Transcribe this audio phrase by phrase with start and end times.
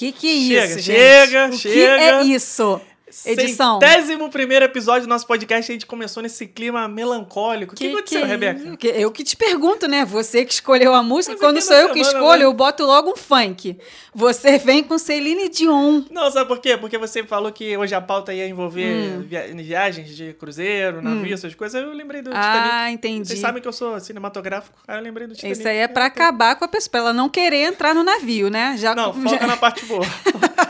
[0.00, 0.96] Que que é Chega, isso, gente?
[0.98, 1.74] chega, o chega.
[1.74, 2.80] que é isso?
[3.26, 3.80] Edição.
[3.80, 7.72] Centésimo primeiro episódio do nosso podcast, a gente começou nesse clima melancólico.
[7.74, 8.76] O que, aconteceu, é Rebeca?
[8.76, 10.04] Que- Eu que te pergunto, né?
[10.04, 11.32] Você que escolheu a música.
[11.34, 12.44] Mas Quando aqui sou eu que semana, escolho, né?
[12.46, 13.76] eu boto logo um funk.
[14.14, 16.02] Você vem com Celine Dion.
[16.10, 16.76] Não, sabe por quê?
[16.76, 19.24] Porque você falou que hoje a pauta ia envolver Hum.
[19.26, 21.80] via- viagens de cruzeiro, navio, essas coisas.
[21.82, 22.68] Eu lembrei do Titanic.
[22.72, 23.28] Ah, entendi.
[23.28, 25.58] Vocês sabem que eu sou cinematográfico, aí eu lembrei do Titanic.
[25.58, 28.48] Isso aí é pra acabar com a pessoa, pra ela não querer entrar no navio,
[28.50, 28.74] né?
[28.78, 30.04] Já, Não, já- foca na parte boa.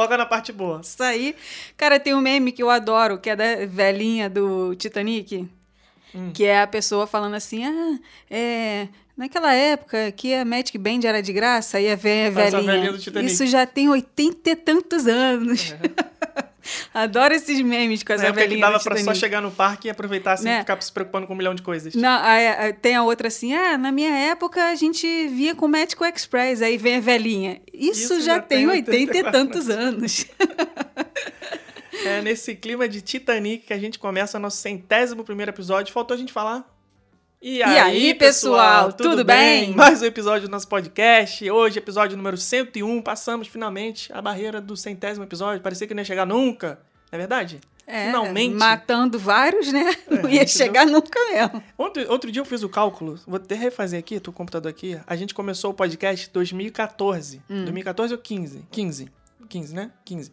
[0.00, 0.80] foca na parte boa.
[0.82, 1.36] Isso aí.
[1.76, 5.46] Cara, tem um meme que eu adoro, que é da velhinha do Titanic.
[6.14, 6.30] Hum.
[6.32, 7.98] Que é a pessoa falando assim: ah,
[8.30, 8.88] é.
[9.16, 12.90] Naquela época que a Magic Band era de graça, aí a velhinha.
[13.22, 15.74] Isso já tem oitenta e tantos anos.
[16.94, 19.90] Adoro esses memes com Na essa época que dava pra só chegar no parque e
[19.90, 20.60] aproveitar sem Né?
[20.60, 21.94] ficar se preocupando com um milhão de coisas.
[21.94, 22.20] Não,
[22.80, 26.62] tem a outra assim, ah, na minha época a gente via com o Médico Express,
[26.62, 27.60] aí vem a velhinha.
[27.72, 30.26] Isso, Isso já, já tem tem 80 e 84 tantos anos.
[32.02, 35.92] É nesse clima de Titanic que a gente começa nosso centésimo primeiro episódio.
[35.92, 36.64] Faltou a gente falar.
[37.42, 39.72] E aí, pessoal, tudo bem?
[39.72, 41.50] Mais um episódio do nosso podcast.
[41.50, 43.00] Hoje, episódio número 101.
[43.00, 45.62] Passamos finalmente a barreira do centésimo episódio.
[45.62, 46.80] Parecia que não ia chegar nunca.
[47.10, 47.58] Não é verdade?
[47.86, 48.54] É, Finalmente.
[48.56, 49.96] Matando vários, né?
[50.10, 51.62] Não ia chegar nunca mesmo.
[51.78, 53.18] Outro, outro dia eu fiz o cálculo.
[53.26, 55.00] Vou até refazer aqui, tô com o computador aqui.
[55.06, 57.42] A gente começou o podcast em 2014.
[57.48, 57.62] Hum.
[57.62, 58.66] 2014 ou 15?
[58.70, 59.08] 15.
[59.48, 59.90] 15, né?
[60.04, 60.30] 15.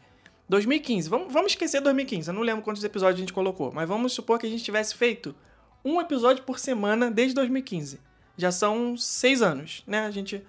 [0.49, 1.09] 2015.
[1.09, 2.27] Vamos, vamos esquecer 2015.
[2.27, 3.71] Eu não lembro quantos episódios a gente colocou.
[3.73, 5.33] Mas vamos supor que a gente tivesse feito
[5.87, 7.99] um episódio por semana desde 2015.
[8.37, 10.05] Já são seis anos, né?
[10.05, 10.43] A gente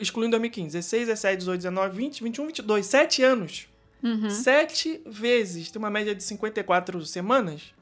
[0.00, 0.72] excluindo 2015.
[0.72, 2.86] 16, 17, 18, 19, 20, 21, 22.
[2.86, 3.68] Sete anos.
[4.02, 4.30] Uhum.
[4.30, 7.74] Sete vezes, tem uma média de 54 semanas,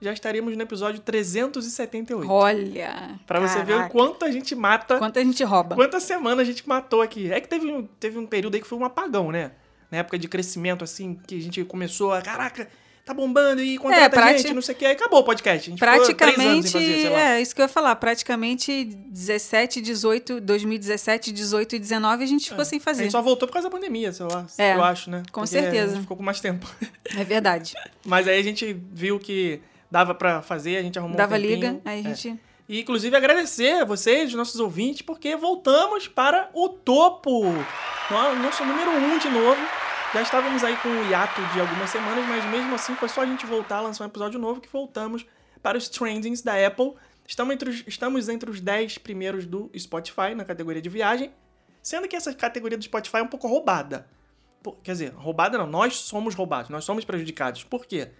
[0.00, 2.28] já estaríamos no episódio 378.
[2.30, 3.20] Olha.
[3.26, 3.90] Pra você ver o caraca.
[3.90, 5.76] quanto a gente mata, Quanto a gente rouba.
[5.76, 7.30] quanta semana a gente matou aqui.
[7.30, 9.52] É que teve um, teve um período aí que foi um apagão, né?
[9.90, 12.68] Na época de crescimento, assim, que a gente começou a, caraca,
[13.04, 14.86] tá bombando e contrata É, prati- gente, não sei o que.
[14.86, 15.68] Aí acabou o podcast.
[15.68, 17.20] A gente Praticamente, sem fazer, sei lá.
[17.34, 17.96] é isso que eu ia falar.
[17.96, 23.02] Praticamente 17, 18, 2017, 18 e 19 a gente ficou sem A fazer.
[23.04, 24.46] gente só voltou por causa da pandemia, sei lá.
[24.56, 25.22] É, eu acho, né?
[25.32, 25.92] com Porque certeza.
[25.92, 26.66] A gente ficou com mais tempo.
[27.16, 27.74] É verdade.
[28.06, 31.54] Mas aí a gente viu que dava pra fazer, a gente arrumou Dava um tempinho.
[31.56, 32.14] liga, aí a É.
[32.14, 32.40] gente.
[32.68, 37.42] E, inclusive, agradecer a vocês, os nossos ouvintes, porque voltamos para o topo.
[37.44, 39.60] No- Nosso número um de novo.
[40.12, 43.26] Já estávamos aí com um hiato de algumas semanas, mas mesmo assim foi só a
[43.26, 45.24] gente voltar lançar um episódio novo que voltamos
[45.62, 46.92] para os trendings da Apple.
[47.26, 51.32] Estamos entre os, estamos entre os 10 primeiros do Spotify na categoria de viagem,
[51.82, 54.06] sendo que essa categoria do Spotify é um pouco roubada.
[54.62, 57.64] Pô, Quer dizer, roubada não, nós somos roubados, nós somos prejudicados.
[57.64, 58.10] Por quê?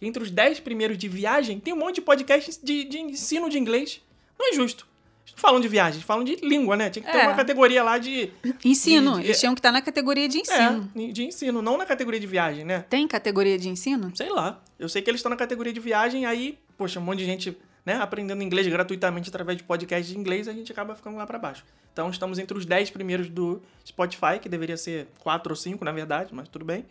[0.00, 3.58] Entre os 10 primeiros de viagem, tem um monte de podcasts de, de ensino de
[3.58, 4.00] inglês.
[4.38, 4.86] Não é justo.
[5.36, 6.90] Falam de viagem, falam de língua, né?
[6.90, 7.26] Tinha que ter É.
[7.28, 8.30] uma categoria lá de,
[8.64, 9.18] Ensino.
[9.18, 10.90] de- Eles tinham que estar na categoria de ensino.
[10.94, 12.84] é, de ensino, não na categoria de viagem, né?
[12.88, 14.12] Tem categoria de ensino?
[14.16, 14.60] Sei lá.
[14.78, 17.56] Eu sei que eles estão na categoria de viagem, aí, poxa, um monte de gente,
[17.86, 21.38] né, aprendendo inglês gratuitamente através de podcasts de inglês, a gente acaba ficando lá pra
[21.38, 21.64] baixo.
[21.92, 25.92] Então, estamos entre os 10 primeiros do Spotify, que deveria ser 4 ou 5, na
[25.92, 26.84] verdade, mas tudo bem.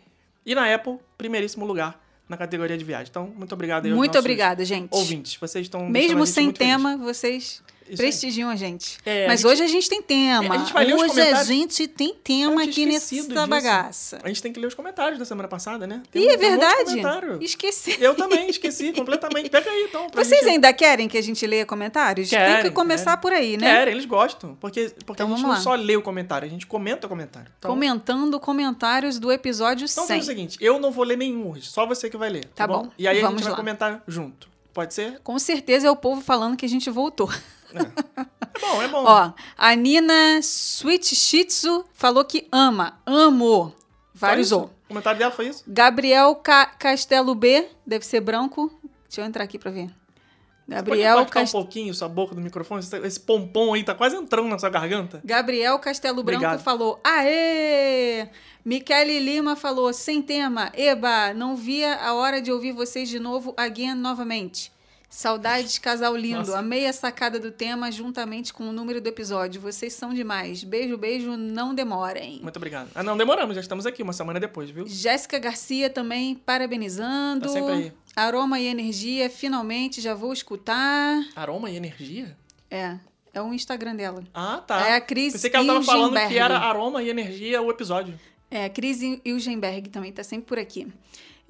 [0.44, 3.06] E na Apple, primeiríssimo lugar na categoria de viagem.
[3.10, 4.88] Então, muito obrigado aí Muito obrigada, gente.
[4.92, 5.36] ouvintes.
[5.36, 8.98] Vocês estão Mesmo sem tema, vocês Isso prestigiam a gente.
[9.04, 10.54] É, a Mas gente- hoje a gente tem tema.
[10.54, 11.46] A gente vai ler os hoje a comentários.
[11.48, 13.46] gente tem tema aqui nessa disso.
[13.48, 14.18] bagaça.
[14.22, 16.02] A gente tem que ler os comentários da semana passada, né?
[16.14, 16.84] Ih, um- é tem um verdade?
[16.84, 17.38] comentário.
[17.42, 17.96] Esqueci.
[18.00, 19.50] Eu também esqueci completamente.
[19.50, 20.06] Pega aí, então.
[20.14, 20.50] Vocês gente...
[20.52, 22.28] ainda querem que a gente leia comentários?
[22.30, 23.20] tem que Querem, começar querem.
[23.22, 23.66] por aí, né?
[23.78, 24.54] Querem, eles gostam.
[24.60, 25.56] Porque, porque Então a gente não lá.
[25.60, 27.50] só lê o comentário, a gente comenta o comentário.
[27.58, 30.16] Então, Comentando comentários do episódio então 100.
[30.16, 32.44] faz o seguinte, eu não vou ler nenhum hoje, só você que vai ler.
[32.46, 33.56] Tá, Tá bom, E aí a vamos gente vai lá.
[33.56, 34.48] comentar junto.
[34.72, 35.18] Pode ser?
[35.24, 37.28] Com certeza é o povo falando que a gente voltou.
[38.52, 39.04] É bom, é bom.
[39.06, 43.00] Ó, a Nina Sweet Shih Tzu falou que ama.
[43.06, 43.74] Amo.
[44.12, 44.64] Vários ou.
[44.64, 45.64] O comentário dela foi isso?
[45.66, 48.70] Gabriel Ca- Castelo B, deve ser branco.
[49.08, 49.86] Deixa eu entrar aqui pra ver.
[49.86, 52.80] Você Gabriel, pode afastar Cas- um pouquinho sua boca do microfone?
[52.80, 55.20] Esse, esse pompom aí tá quase entrando na sua garganta.
[55.24, 56.62] Gabriel Castelo Branco Obrigado.
[56.62, 58.28] falou: Aê!
[58.64, 60.70] Michele Lima falou: sem tema.
[60.74, 64.70] Eba, não via a hora de ouvir vocês de novo, again, novamente.
[65.10, 66.38] Saudades, casal lindo.
[66.38, 66.58] Nossa.
[66.60, 69.60] Amei a sacada do tema juntamente com o número do episódio.
[69.60, 70.62] Vocês são demais.
[70.62, 72.38] Beijo, beijo, não demorem.
[72.40, 72.90] Muito obrigado.
[72.94, 74.86] Ah, não, demoramos, já estamos aqui uma semana depois, viu?
[74.86, 77.46] Jéssica Garcia também parabenizando.
[77.46, 77.92] Tá sempre aí.
[78.14, 81.20] Aroma e energia, finalmente já vou escutar.
[81.34, 82.36] Aroma e energia?
[82.70, 82.96] É,
[83.34, 84.22] é o Instagram dela.
[84.32, 84.86] Ah, tá.
[84.86, 88.18] É a Cris Pensei que ela tava falando que era aroma e energia o episódio.
[88.48, 90.86] É, a Cris Ilgenberg também tá sempre por aqui.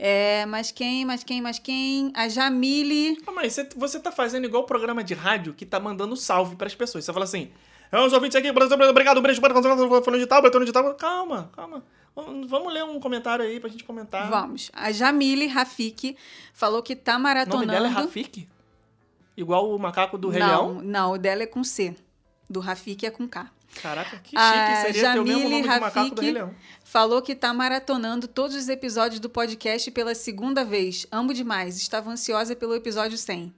[0.03, 2.11] É, mas quem, mas quem, mas quem?
[2.15, 3.19] A Jamile.
[3.27, 6.57] Ah, mas você, você tá fazendo igual o programa de rádio que tá mandando salve
[6.57, 7.05] pras pessoas.
[7.05, 7.51] Você fala assim,
[7.93, 10.95] é os ouvintes aqui, obrigado, um beijo, falando de tal, falando de tal.
[10.95, 11.85] Calma, calma.
[12.17, 14.31] Vamos ler um comentário aí pra gente comentar.
[14.31, 14.71] Vamos.
[14.73, 16.17] A Jamile Rafik
[16.55, 17.71] falou que tá O nome maratonando.
[17.71, 18.49] dela é Rafik?
[19.37, 20.83] Igual o macaco do Rei não, Leão?
[20.83, 21.95] não, o dela é com C.
[22.49, 23.51] Do Rafik é com K.
[23.83, 26.55] Caraca, que chique A seria ter o mesmo Jamile nome de macaco do Rei Leão.
[26.85, 31.07] falou que tá maratonando todos os episódios do podcast pela segunda vez.
[31.11, 31.77] Amo demais.
[31.79, 33.55] Estava ansiosa pelo episódio 100.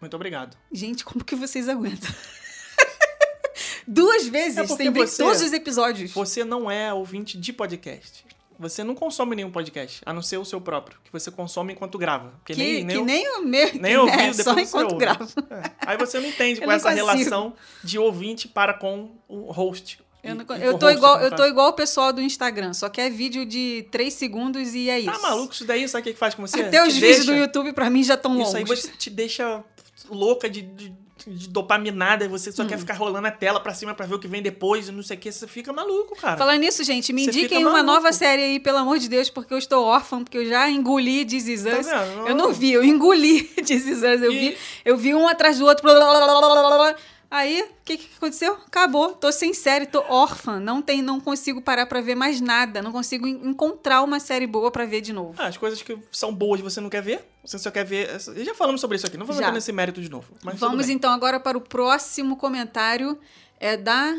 [0.00, 0.56] Muito obrigado.
[0.72, 2.10] Gente, como que vocês aguentam?
[3.86, 6.12] Duas vezes É sem ver você- todos os episódios.
[6.12, 8.24] Você não é ouvinte de podcast.
[8.62, 11.98] Você não consome nenhum podcast, a não ser o seu próprio, que você consome enquanto
[11.98, 12.32] grava.
[12.44, 13.70] Que, nem, nem, que o- nem o meu.
[13.74, 15.26] nem que, ouvido, né, depois só você enquanto gravo.
[15.50, 15.70] É.
[15.86, 17.06] Aí você não entende com essa consigo.
[17.06, 17.52] relação
[17.84, 19.98] de ouvinte para com o host.
[20.24, 22.72] Eu, não E- eu tô igual, eu tô igual o pessoal do Instagram.
[22.72, 25.10] Só quer vídeo de 3 segundos e é isso.
[25.10, 25.88] Tá maluco isso daí?
[25.88, 26.62] Sabe o que que faz com você?
[26.62, 28.48] Até os Te vídeos do deixa- YouTube, pra mim, já estão longos.
[28.48, 29.64] Isso aí você te deixa
[30.08, 30.94] louca de, de,
[31.26, 32.52] de dopaminada, você Hum.
[32.54, 34.92] só quer ficar rolando a tela pra cima pra ver o que vem depois e
[34.92, 36.36] não sei o que, você fica maluco, cara.
[36.36, 39.52] Falando nisso, gente, me Você indiquem uma nova série aí, pelo amor de Deus, porque
[39.54, 41.86] eu estou órfã, porque eu já engoli This Is Tá Us.
[41.86, 42.28] vendo?
[42.28, 44.22] Eu não vi, eu engoli This Is Us.
[44.22, 45.82] Eu, E- vi, eu vi um atrás do outro.
[45.82, 46.94] blá, blá, blá, blá, blá, blá.
[47.34, 48.52] Aí, o que, que aconteceu?
[48.66, 49.14] Acabou.
[49.14, 50.60] Tô sem série, tô órfã.
[50.60, 52.82] Não, tem, não consigo parar pra ver mais nada.
[52.82, 55.34] Não consigo en- encontrar uma série boa pra ver de novo.
[55.38, 58.20] Ah, as coisas que são boas você não quer ver, você só quer ver.
[58.44, 59.44] Já falamos sobre isso aqui, não vamos Já.
[59.46, 60.28] entrar nesse mérito de novo.
[60.42, 63.18] Vamos então agora para o próximo comentário.
[63.58, 64.14] É da.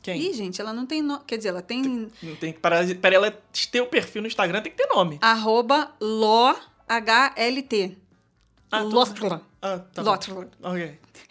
[0.00, 0.20] Quem?
[0.20, 1.24] Ih, gente, ela não tem nome.
[1.26, 2.08] Quer dizer, ela tem.
[2.22, 3.36] Não tem, para, para ela
[3.72, 5.18] ter o perfil no Instagram tem que ter nome.
[5.20, 7.96] Arroba LOHLT.
[8.70, 9.40] Ah, tô- Lotler.
[9.66, 10.02] Ah, tá.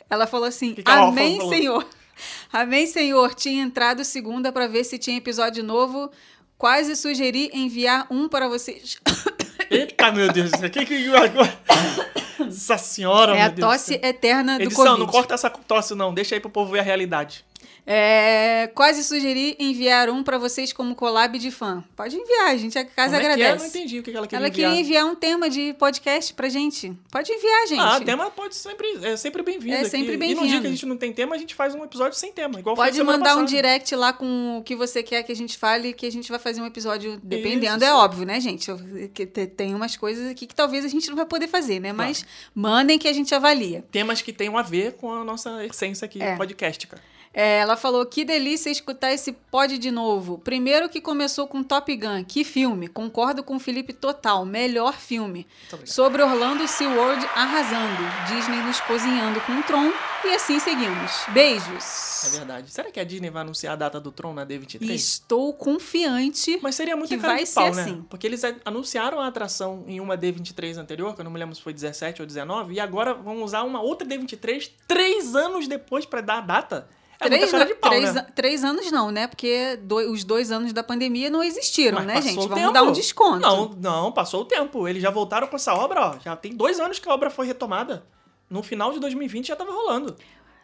[0.09, 1.53] Ela falou assim: Que que Amém, falou?
[1.53, 1.87] Senhor.
[2.51, 3.35] Amém, Senhor.
[3.35, 6.09] Tinha entrado segunda para ver se tinha episódio novo.
[6.57, 8.97] Quase sugeri enviar um para vocês.
[9.69, 10.69] Eita, meu Deus do céu.
[10.71, 11.59] Que que agora?
[12.39, 14.99] Nossa senhora, é meu a tosse eterna do Edição, Covid.
[14.99, 17.45] não corta essa tosse não, deixa aí pro povo ver a realidade.
[17.85, 21.83] É, quase sugeri enviar um para vocês como collab de fã.
[21.97, 23.45] Pode enviar, a gente a casa Como é que é?
[23.45, 23.77] Eu não agradece.
[23.77, 24.69] entendi o que ela queria Ela enviar.
[24.69, 26.93] queria enviar um tema de podcast pra gente.
[27.11, 27.79] Pode enviar, gente.
[27.81, 30.61] Ah, tema pode sempre, é sempre bem-vindo É sempre E no dia bem-vindo.
[30.61, 33.03] que a gente não tem tema, a gente faz um episódio sem tema, igual Pode
[33.03, 33.47] mandar um passada.
[33.47, 36.39] direct lá com o que você quer que a gente fale, que a gente vai
[36.39, 38.69] fazer um episódio, dependendo, Isso, é óbvio, né, gente?
[38.69, 38.79] Eu-
[39.13, 41.91] que te- Tem umas coisas aqui que talvez a gente não vai poder fazer, né?
[41.91, 42.25] Mas
[42.55, 43.83] mandem que a gente avalia.
[43.91, 46.35] Temas que tenham a ver com a nossa essência aqui, É.
[46.37, 46.99] podcastica.
[47.33, 50.37] É, ela falou: que delícia escutar esse pod de novo.
[50.37, 52.23] Primeiro que começou com Top Gun.
[52.23, 52.87] Que filme.
[52.87, 54.45] Concordo com o Felipe total.
[54.45, 55.47] Melhor filme.
[55.83, 58.03] Sobre Orlando SeaWorld arrasando.
[58.27, 59.91] Disney nos cozinhando com o Tron.
[60.25, 61.23] E assim seguimos.
[61.29, 62.23] Beijos.
[62.25, 62.71] É verdade.
[62.71, 64.89] Será que a Disney vai anunciar a data do Tron na D23?
[64.91, 66.59] Estou confiante.
[66.61, 67.81] Mas seria muito Que vai de pau, ser né?
[67.81, 68.05] assim.
[68.09, 71.61] Porque eles anunciaram a atração em uma D23 anterior, que eu não me lembro se
[71.61, 76.21] foi 17 ou 19, e agora vão usar uma outra D23 três anos depois pra
[76.21, 76.87] dar a data.
[77.27, 78.25] É três, cara de pau, três, né?
[78.35, 79.27] três anos não, né?
[79.27, 82.35] Porque do- os dois anos da pandemia não existiram, Mas né, gente?
[82.35, 82.71] Vamos tempo.
[82.71, 83.39] dar um desconto.
[83.39, 84.87] Não, não, passou o tempo.
[84.87, 86.15] Eles já voltaram com essa obra, ó.
[86.23, 88.05] Já tem dois anos que a obra foi retomada.
[88.49, 90.15] No final de 2020 já tava rolando.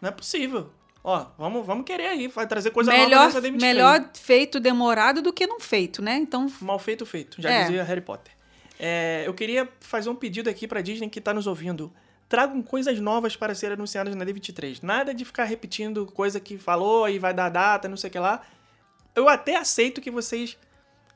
[0.01, 0.69] Não é possível.
[1.03, 3.61] Ó, vamos, vamos querer aí, vai trazer coisa nova melhor, nessa D23.
[3.61, 6.17] melhor feito demorado do que não feito, né?
[6.17, 7.41] Então, Mal feito, feito.
[7.41, 7.61] Já É.
[7.63, 8.33] dizia Harry Potter.
[8.77, 11.91] É, eu queria fazer um pedido aqui pra Disney que tá nos ouvindo.
[12.29, 14.83] Tragam coisas novas para serem anunciadas na D23.
[14.83, 18.19] Nada de ficar repetindo coisa que falou e vai dar data, não sei o que
[18.19, 18.43] lá.
[19.15, 20.55] Eu até aceito que vocês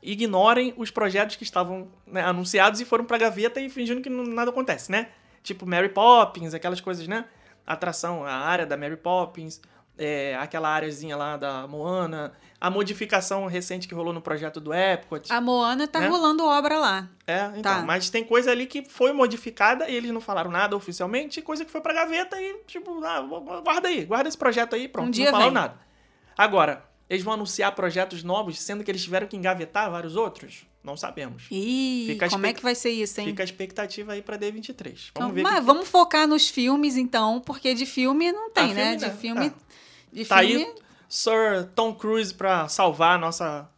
[0.01, 4.49] ignorem os projetos que estavam né, anunciados e foram pra gaveta e fingindo que nada
[4.49, 5.09] acontece, né?
[5.43, 7.25] Tipo Mary Poppins, aquelas coisas, né?
[7.65, 9.61] Atração, a área da Mary Poppins,
[9.97, 15.31] é, aquela áreazinha lá da Moana, a modificação recente que rolou no projeto do Epcot.
[15.31, 16.07] a Moana tá Né?
[16.07, 17.09] rolando obra lá.
[17.27, 17.61] É, então.
[17.61, 17.81] Tá.
[17.83, 21.71] Mas tem coisa ali que foi modificada e eles não falaram nada oficialmente, coisa que
[21.71, 23.21] foi pra gaveta e, tipo, ah,
[23.63, 25.07] guarda aí, guarda esse projeto aí, pronto.
[25.07, 25.61] Um dia não falaram vem.
[25.61, 25.79] nada.
[26.37, 30.65] Agora, eles vão anunciar projetos novos, sendo que eles tiveram que engavetar vários outros?
[30.83, 31.43] Não sabemos.
[31.51, 33.27] Ih, Fica como é expect- que vai ser isso, hein?
[33.27, 35.09] Fica a expectativa aí pra D23.
[35.11, 35.41] Então, Vamos ver.
[35.43, 38.97] mas que- vamos focar nos filmes, então, porque de filme não tem, Ah, né?
[38.99, 39.53] filme De filme.
[39.55, 39.73] Ah.
[40.13, 40.63] De Tá filme.
[40.65, 40.75] aí
[41.09, 43.69] Sir Tom Cruise pra salvar a nossa.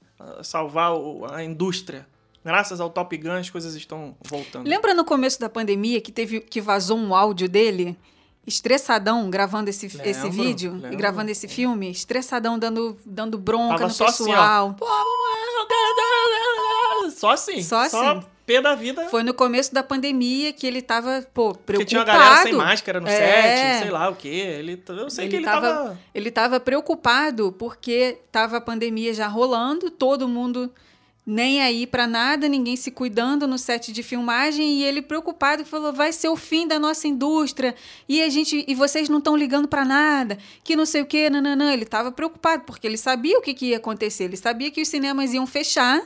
[0.43, 0.91] salvar
[1.33, 2.07] a indústria.
[2.43, 4.67] Graças ao Top Gun, as coisas estão voltando.
[4.67, 7.97] Lembra no começo da pandemia que teve que vazou um áudio dele?
[8.47, 10.97] Estressadão, gravando esse, esse Lembro, vídeo e lembro.
[10.97, 14.75] gravando esse filme, estressadão, dando, dando bronca Tava no assim, pessoal.
[17.11, 17.61] Só assim.
[17.61, 18.23] Só assim.
[18.45, 19.09] pé da vida.
[19.09, 21.63] Foi no começo da pandemia que ele tava, pô, preocupado.
[21.65, 23.11] Porque tinha uma galera sem máscara no É.
[23.77, 24.27] set, sei lá o quê.
[24.27, 25.97] Ele, eu sei que ele tava...
[26.13, 30.71] Ele tava preocupado porque tava a pandemia já rolando, todo mundo
[31.25, 35.91] nem aí pra nada, ninguém se cuidando no set de filmagem e ele preocupado falou:
[35.91, 37.73] "Vai ser o fim da nossa indústria
[38.07, 41.27] e a gente e vocês não estão ligando pra nada, que não sei o quê,
[41.27, 41.73] nananã".
[41.73, 44.87] Ele estava preocupado porque ele sabia o que, que ia acontecer, ele sabia que os
[44.87, 45.99] cinemas iam fechar,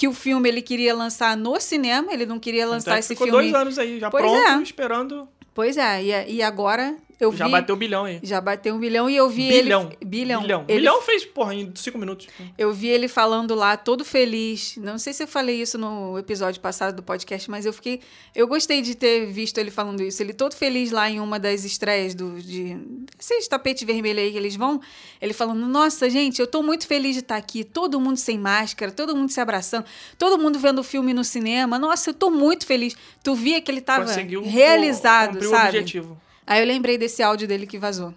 [0.00, 3.26] que o filme ele queria lançar no cinema, ele não queria lançar Então, esse ficou
[3.26, 3.42] filme.
[3.42, 4.62] dois anos aí, já Pois pronto, é.
[4.62, 5.28] esperando.
[5.52, 8.18] Pois é, e, e agora eu Já vi bateu o bilhão aí.
[8.22, 9.90] já bateu um bilhão e eu vi Bilhão.
[10.00, 10.40] ele bilhão.
[10.42, 10.64] Bilhão.
[10.66, 12.26] Ele Bilhão fez, porra, em cinco minutos.
[12.56, 14.76] Eu vi ele falando lá, todo feliz.
[14.78, 18.00] Não sei se eu falei isso no episódio passado do podcast, mas eu fiquei.
[18.34, 20.22] Eu gostei de ter visto ele falando isso.
[20.22, 22.76] Ele todo feliz lá em uma das estreias do, de.
[23.18, 24.80] Esses tapete vermelho aí que eles vão.
[25.20, 27.64] Ele falando: Nossa, gente, eu tô muito feliz de estar aqui.
[27.64, 29.84] Todo mundo sem máscara, todo mundo se abraçando,
[30.18, 31.78] todo mundo vendo o filme no cinema.
[31.78, 32.96] Nossa, eu tô muito feliz.
[33.22, 35.68] Tu via que ele tava Conseguiu realizado, o sabe?
[35.68, 36.18] objetivo.
[36.50, 38.12] Aí eu lembrei desse áudio dele que vazou.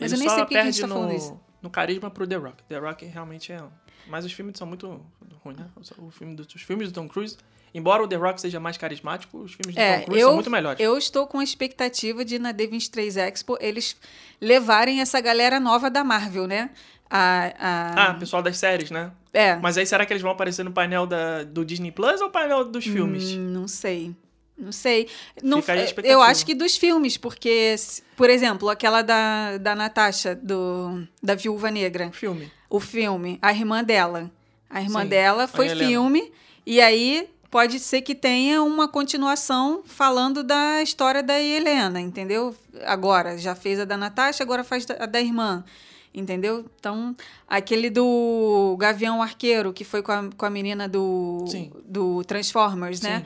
[0.00, 1.40] Mas Ele eu nem sei por que a gente tá falando no, isso.
[1.62, 2.62] no carisma pro The Rock.
[2.68, 3.62] The Rock realmente é.
[4.06, 5.04] Mas os filmes são muito
[5.44, 5.66] ruins, né?
[5.76, 7.36] Os, o filme do- os filmes do Tom Cruise,
[7.74, 10.34] embora o The Rock seja mais carismático, os filmes do É, Tom Cruise eu, são
[10.36, 10.80] muito melhores.
[10.80, 13.96] eu estou com a expectativa de na D23 Expo eles
[14.40, 16.70] levarem essa galera nova da Marvel, né?
[17.10, 19.12] A, a- Ah, pessoal das séries, né?
[19.32, 19.56] é.
[19.56, 22.64] Mas aí será que eles vão aparecer no painel da, do Disney Plus ou painel
[22.64, 23.32] dos filmes?
[23.34, 24.14] Hum, não sei.
[24.58, 25.08] Não sei.
[25.42, 27.74] Não, Fica aí a eu acho que dos filmes, porque,
[28.16, 32.50] por exemplo, aquela da, da Natasha, do, da Viúva Negra, Filme.
[32.70, 34.30] o filme, a irmã dela.
[34.68, 35.88] A irmã Sim, dela foi Helena.
[35.88, 36.32] filme,
[36.64, 42.54] e aí pode ser que tenha uma continuação falando da história da Helena, entendeu?
[42.84, 45.64] Agora, já fez a da Natasha, agora faz a da irmã.
[46.12, 46.64] Entendeu?
[46.80, 47.14] Então,
[47.46, 51.70] aquele do Gavião Arqueiro, que foi com a, com a menina do, Sim.
[51.84, 53.18] do Transformers, né?
[53.18, 53.24] Sim.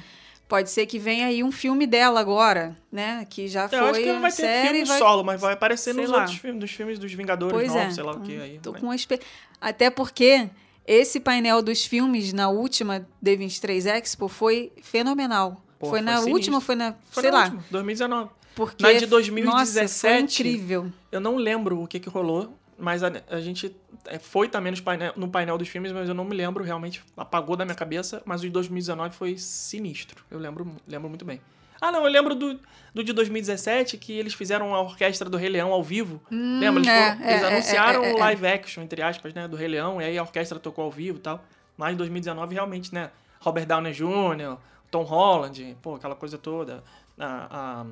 [0.50, 3.24] Pode ser que venha aí um filme dela agora, né?
[3.30, 4.98] Que já foi Eu acho que não vai ter série, filme vai...
[4.98, 6.18] solo, mas vai aparecer sei nos lá.
[6.22, 7.90] outros filmes, dos filmes dos Vingadores Pois novos, é.
[7.92, 8.58] sei lá o então, que aí.
[8.60, 9.20] Tô Mas- com uma espe-
[9.60, 10.50] Até porque
[10.84, 15.62] esse painel dos filmes na última D23 Expo foi fenomenal.
[15.78, 16.34] Pô, foi foi na sinistro.
[16.34, 17.44] última, foi na, Foi sei na lá.
[17.44, 18.30] última, 2019.
[18.52, 20.92] Porque Na de Nossa, foi 2017, incrível.
[21.12, 23.74] Eu não lembro o que, que rolou, mas a, a gente
[24.06, 27.02] é, foi também nos painel- no painel dos filmes, mas eu não me lembro, realmente
[27.16, 28.22] apagou da minha cabeça.
[28.24, 30.24] Mas o de 2019 foi sinistro.
[30.30, 31.40] Eu lembro, lembro muito bem.
[31.80, 32.60] Ah, não, eu lembro do,
[32.94, 36.20] do de 2017 que eles fizeram a orquestra do Rei Leão ao vivo.
[36.30, 36.80] Lembra?
[36.82, 39.48] Eles, é, foram- é, eles é, anunciaram é, é, o live action, entre aspas, né,
[39.48, 41.42] do Rei Leão, e aí a orquestra tocou ao vivo e tal.
[41.78, 43.10] Mas em 2019, realmente, né?
[43.40, 44.58] Robert Downey Jr.,
[44.90, 46.84] Tom Holland, pô, aquela coisa toda.
[47.18, 47.86] A, a-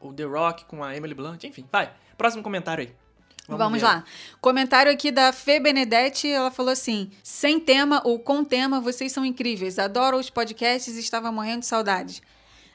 [0.00, 1.90] o The Rock com a Emily Blunt, enfim, vai.
[2.18, 2.92] Próximo comentário aí.
[3.56, 3.86] Vamos, ver.
[3.86, 4.04] lá.
[4.40, 9.24] Comentário aqui da Fê Benedetti, ela falou assim: sem tema ou com tema, vocês são
[9.24, 9.78] incríveis.
[9.78, 12.22] Adoro os podcasts e estava morrendo de saudade.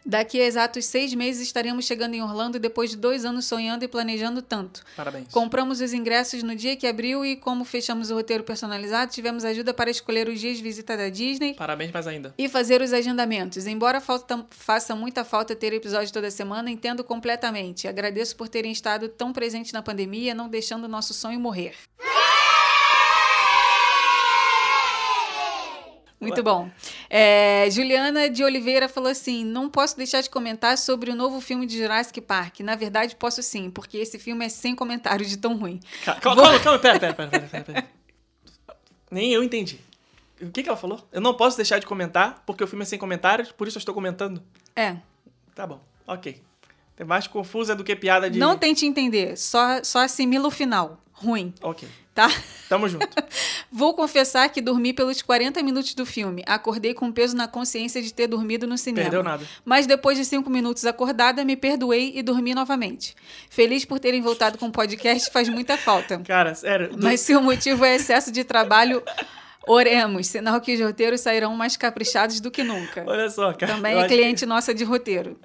[0.05, 3.87] Daqui a exatos seis meses estaremos chegando em Orlando depois de dois anos sonhando e
[3.87, 4.83] planejando tanto.
[4.95, 5.29] Parabéns.
[5.31, 9.73] Compramos os ingressos no dia que abriu e, como fechamos o roteiro personalizado, tivemos ajuda
[9.73, 12.33] para escolher os dias de visita da Disney Parabéns mais ainda.
[12.37, 13.65] e fazer os agendamentos.
[13.65, 17.87] Embora falta- faça muita falta ter episódio toda semana, entendo completamente.
[17.87, 21.73] Agradeço por terem estado tão presentes na pandemia, não deixando o nosso sonho morrer.
[26.19, 26.69] Muito bom.
[27.09, 31.65] É, Juliana de Oliveira falou assim: não posso deixar de comentar sobre o novo filme
[31.65, 32.61] de Jurassic Park.
[32.61, 35.79] Na verdade, posso sim, porque esse filme é sem comentário de tão ruim.
[36.03, 37.87] Calma, calma, calma, pera, pera, pera, pera, pera, pera.
[39.11, 39.79] Nem eu entendi.
[40.41, 40.99] O que, que ela falou?
[41.11, 43.79] Eu não posso deixar de comentar, porque o filme é sem comentários, por isso eu
[43.79, 44.41] estou comentando.
[44.75, 44.97] É,
[45.53, 46.41] Tá bom, ok.
[46.97, 48.37] É mais confusa do que piada de.
[48.37, 51.01] não tente entender, só, só assimila o final.
[51.13, 52.27] Ruim, Ok, tá?
[52.67, 53.07] tamo junto.
[53.77, 56.41] Vou confessar que dormi pelos 40 minutos do filme.
[56.47, 59.03] Acordei com peso na consciência de ter dormido no cinema.
[59.09, 59.43] Perdeu nada.
[59.65, 63.13] Mas depois de cinco minutos acordada, me perdoei e dormi novamente.
[63.49, 66.19] Feliz por terem voltado com o podcast, faz muita falta.
[66.19, 66.95] Cara, sério.
[66.95, 69.03] do- Mas se o motivo é excesso de trabalho,
[69.67, 70.27] oremos.
[70.27, 73.03] Sinal que os roteiros sairão mais caprichados do que nunca.
[73.05, 73.73] Olha só, cara.
[73.73, 75.37] Também é acho que- cliente nossa de roteiro.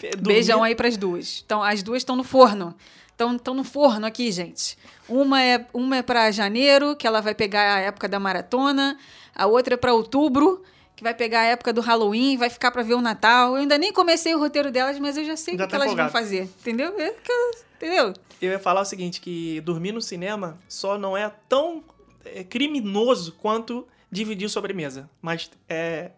[0.00, 1.42] Dormir- Beijão aí pras duas.
[1.46, 2.74] Então, as duas estão no forno.
[3.16, 4.76] Estão no forno aqui, gente.
[5.08, 8.98] Uma é, uma é para janeiro, que ela vai pegar a época da maratona.
[9.34, 10.62] A outra é para outubro,
[10.96, 13.50] que vai pegar a época do Halloween, vai ficar para ver o Natal.
[13.50, 15.74] Eu ainda nem comecei o roteiro delas, mas eu já sei o que, tá que
[15.76, 16.42] elas vão fazer.
[16.60, 16.92] Entendeu?
[16.98, 18.14] É eu- entendeu?
[18.42, 21.84] Eu ia falar o seguinte, que dormir no cinema só não é tão
[22.24, 25.08] é, criminoso quanto dividir sobremesa.
[25.22, 26.10] Mas é,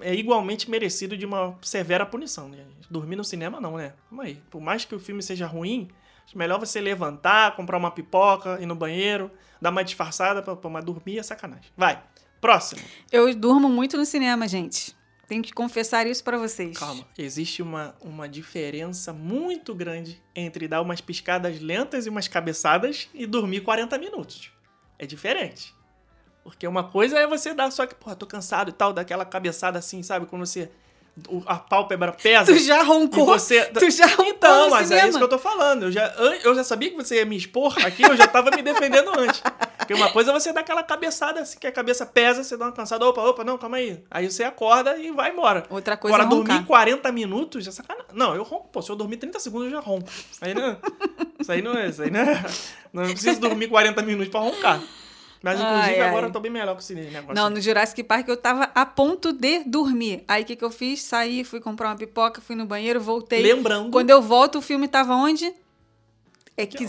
[0.00, 2.48] é igualmente merecido de uma severa punição.
[2.48, 2.58] Né?
[2.90, 3.92] Dormir no cinema não, né?
[4.10, 4.40] Vamos aí.
[4.50, 5.88] Por mais que o filme seja ruim,
[6.34, 10.84] melhor você levantar, comprar uma pipoca, ir no banheiro, dar uma disfarçada, pra, pra- mas
[10.84, 11.70] dormir é sacanagem.
[11.76, 12.02] Vai,
[12.40, 12.80] próximo.
[13.10, 14.96] Eu durmo muito no cinema, gente.
[15.28, 16.76] Tenho que confessar isso para vocês.
[16.76, 17.06] Calma.
[17.16, 23.24] Existe uma, uma diferença muito grande entre dar umas piscadas lentas e umas cabeçadas e
[23.26, 24.50] dormir 40 minutos.
[24.98, 25.74] É diferente.
[26.44, 29.78] Porque uma coisa é você dar só que, porra, tô cansado e tal, daquela cabeçada
[29.78, 30.26] assim, sabe?
[30.26, 30.70] Quando você.
[31.46, 32.46] A pálpebra pesa.
[32.52, 33.26] Tu já roncou.
[33.26, 33.66] Você...
[33.66, 35.08] Tu já roncou Então, mas é cinema.
[35.08, 35.82] isso que eu tô falando.
[35.84, 36.06] Eu já,
[36.42, 39.42] eu já sabia que você ia me expor aqui, eu já tava me defendendo antes.
[39.76, 42.64] Porque uma coisa é você dar aquela cabeçada, assim, que a cabeça pesa, você dá
[42.64, 44.02] uma cansada, opa, opa, não, calma aí.
[44.10, 45.64] Aí você acorda e vai embora.
[45.68, 46.54] Outra coisa Agora, é roncar.
[46.56, 48.06] dormir 40 minutos, é sacanagem.
[48.14, 50.08] Não, eu ronco, pô, se eu dormir 30 segundos, eu já ronco.
[50.08, 50.78] Isso aí não,
[51.38, 52.44] isso aí não é, isso aí não é.
[52.92, 54.80] Não preciso dormir 40 minutos pra roncar.
[55.42, 56.08] Mas, inclusive, Ai, ai.
[56.08, 57.34] agora eu tô bem melhor com esse negócio.
[57.34, 60.22] Não, no Jurassic Park eu tava a ponto de dormir.
[60.28, 61.02] Aí o que, que eu fiz?
[61.02, 63.42] Saí, fui comprar uma pipoca, fui no banheiro, voltei.
[63.42, 65.52] Lembrando, Quando eu volto, o filme tava onde?
[66.56, 66.86] É Que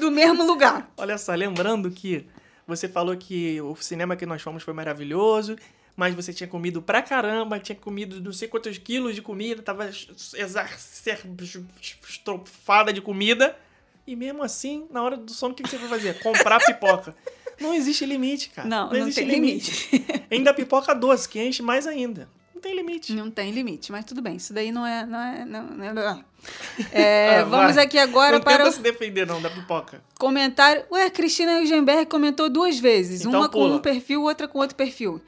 [0.00, 0.92] do mesmo lugar.
[0.96, 2.26] olha só, lembrando que
[2.66, 5.56] você falou que o cinema que nós fomos foi maravilhoso,
[5.96, 9.88] mas você tinha comido pra caramba, tinha comido não sei quantos quilos de comida, tava
[9.88, 10.70] exar-
[12.08, 13.56] estrofada de comida,
[14.06, 16.18] e mesmo assim, na hora do sono, o que você foi fazer?
[16.22, 17.14] Comprar pipoca.
[17.60, 18.68] Não existe limite, cara.
[18.68, 20.04] Não, não, existe tem limite.
[20.30, 22.28] Ainda pipoca doce, que enche mais ainda.
[22.54, 23.12] Não tem limite.
[23.12, 24.36] Não tem limite, mas tudo bem.
[24.36, 25.06] Isso daí não é.
[25.06, 26.24] Não é, não, não é-
[26.92, 27.84] É, Ah, vamos vai.
[27.84, 30.02] aqui agora não para tenta o se defender, não, da pipoca.
[30.18, 30.84] comentário.
[30.90, 33.20] Ué, a Cristina Eugenberg comentou duas vezes.
[33.24, 33.76] Então uma com pula.
[33.76, 35.20] um perfil, outra com outro perfil.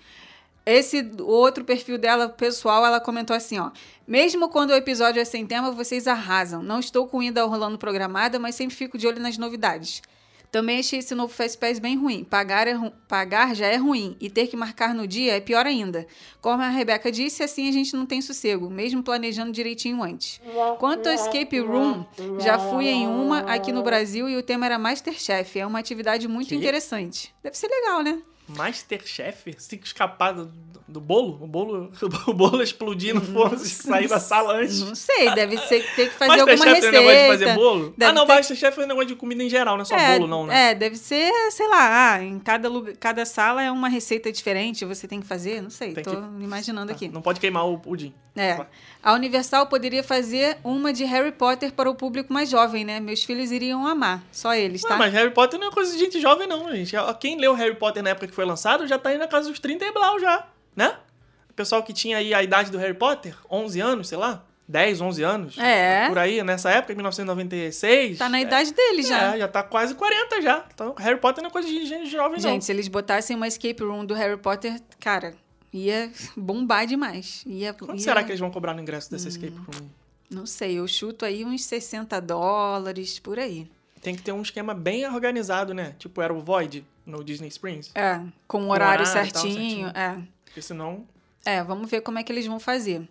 [0.66, 3.70] Esse outro perfil dela, pessoal, ela comentou assim, ó.
[4.06, 6.61] Mesmo quando o episódio é sem tema, vocês arrasam.
[6.61, 10.02] Não estou com ida rolando programada, mas sempre fico de olho nas novidades.
[10.50, 12.25] Também achei esse novo Fastpass bem ruim.
[12.25, 15.66] Pagar, é ru- pagar já é ruim e ter que marcar no dia é pior
[15.66, 16.07] ainda.
[16.40, 20.40] Como a Rebeca disse, assim a gente não tem sossego, mesmo planejando direitinho antes.
[20.79, 22.05] Quanto ao Escape Room,
[22.40, 25.59] já fui em uma aqui no Brasil e o tema era Masterchef.
[25.59, 26.55] É uma atividade muito Que?
[26.57, 27.35] interessante.
[27.42, 28.18] Deve ser legal, né?
[28.48, 29.54] Masterchef?
[29.68, 30.50] Tem que escapar do,
[30.87, 31.38] do bolo?
[31.42, 31.90] O bolo,
[32.26, 34.80] o bolo explodir no forno e sair da sala antes?
[34.82, 36.96] Não sei, deve ser ter que fazer alguma Masterchef receita.
[36.96, 37.94] é negócio de fazer bolo?
[37.96, 40.14] Deve ah, não, ter- Masterchef é negócio de comida em geral, não é só é,
[40.18, 40.70] bolo, não, né?
[40.70, 44.85] É, deve ser, sei lá, ah, em cada, lugar, cada sala é uma receita diferente,
[44.85, 47.09] você tem que fazer, não sei, Tem tô que- imaginando Ah, aqui.
[47.09, 48.12] Não pode queimar o pudim.
[48.38, 48.66] É.
[49.02, 53.00] A Universal poderia fazer uma de Harry Potter para o público mais jovem, né?
[53.00, 54.96] Meus filhos iriam amar, só eles, Ah, tá?
[54.98, 56.94] mas Harry Potter não é coisa de gente jovem, não, gente.
[57.18, 59.59] Quem leu Harry Potter na época que foi lançado já tá aí na casa dos
[59.59, 60.46] 30 e blau já,
[60.77, 60.96] né?
[61.51, 65.01] O pessoal que tinha aí a idade do Harry Potter, 11 anos, sei lá, 10,
[65.01, 65.59] 11 anos.
[65.59, 66.07] É.
[66.09, 68.18] Por aí, nessa época, em 1996.
[68.18, 69.35] Tá na é, idade deles já.
[69.35, 70.64] É, já tá quase 40 já.
[70.75, 72.51] Então, Harry Potter não é coisa de gente jovem, não.
[72.51, 75.35] Gente, se eles botassem uma escape room do Harry Potter, cara,
[75.72, 77.42] ia bombar demais.
[77.46, 79.16] Ia, Quanto ia- será que eles vão cobrar no ingresso Hum.
[79.16, 79.88] desse escape room?
[80.31, 83.70] Não sei, eu chuto aí uns 60 dólares, por aí.
[84.03, 85.94] Tem que ter um esquema bem organizado, né?
[85.99, 87.90] Tipo, era o Void no Disney Springs.
[87.95, 89.88] É, com o horário, horário e tal, certinho.
[89.88, 90.19] É.
[90.45, 91.07] Porque senão.
[91.45, 93.09] É, vamos ver como é que eles vão fazer.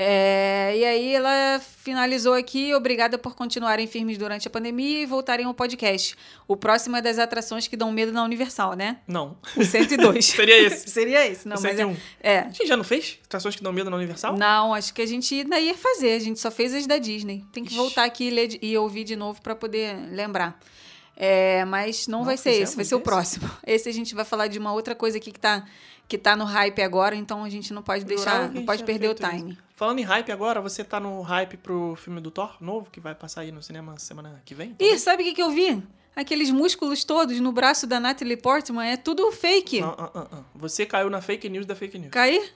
[0.00, 5.44] É, e aí ela finalizou aqui, obrigada por continuarem firmes durante a pandemia e voltarem
[5.44, 6.14] ao podcast.
[6.46, 8.98] O próximo é das atrações que dão medo na Universal, né?
[9.08, 9.36] Não.
[9.56, 10.24] O 102.
[10.24, 10.88] Seria esse.
[10.88, 11.96] Seria esse, não, O mas 101.
[12.22, 12.38] é, é.
[12.38, 13.18] A gente já não fez?
[13.24, 14.36] Atrações que dão medo na Universal?
[14.36, 17.44] Não, acho que a gente ainda ia fazer, a gente só fez as da Disney.
[17.52, 17.76] Tem que Ixi.
[17.78, 20.60] voltar aqui e, ler e ouvir de novo para poder lembrar.
[21.20, 23.04] É, mas não, Não vai ser esse, vai ser o esse?
[23.04, 23.50] próximo.
[23.66, 25.66] Esse a gente vai falar de uma outra coisa aqui que tá,
[26.06, 29.16] que tá no hype agora, então a gente não pode deixar, não pode perder o
[29.16, 29.36] feito isso.
[29.44, 29.58] time.
[29.74, 33.16] Falando em hype agora, você tá no hype pro filme do Thor novo, que vai
[33.16, 34.76] passar aí no cinema semana que vem?
[34.78, 35.82] Ih, sabe o que, que eu vi?
[36.14, 39.80] Aqueles músculos todos no braço da Natalie Portman é tudo fake.
[39.80, 40.42] Não, ah, ah, ah.
[40.54, 42.10] Você caiu na fake news da fake news.
[42.12, 42.52] Cair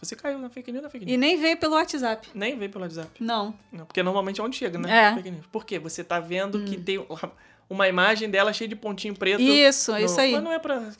[0.00, 1.14] Você caiu na fake news da fake news.
[1.14, 2.28] e nem veio pelo WhatsApp.
[2.34, 3.10] Nem veio pelo WhatsApp.
[3.22, 3.54] Não.
[3.72, 5.04] Não, porque normalmente é onde chega, né?
[5.06, 5.10] É.
[5.10, 5.14] Hum.
[5.16, 5.46] Fake news.
[5.52, 5.78] Por quê?
[5.78, 6.98] Você tá vendo que tem
[7.68, 9.40] uma imagem dela cheia de pontinho preto.
[9.42, 10.32] Isso, é no- isso aí.
[10.32, 10.90] Mas não é pra.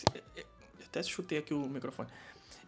[0.87, 2.09] Até chutei aqui o microfone.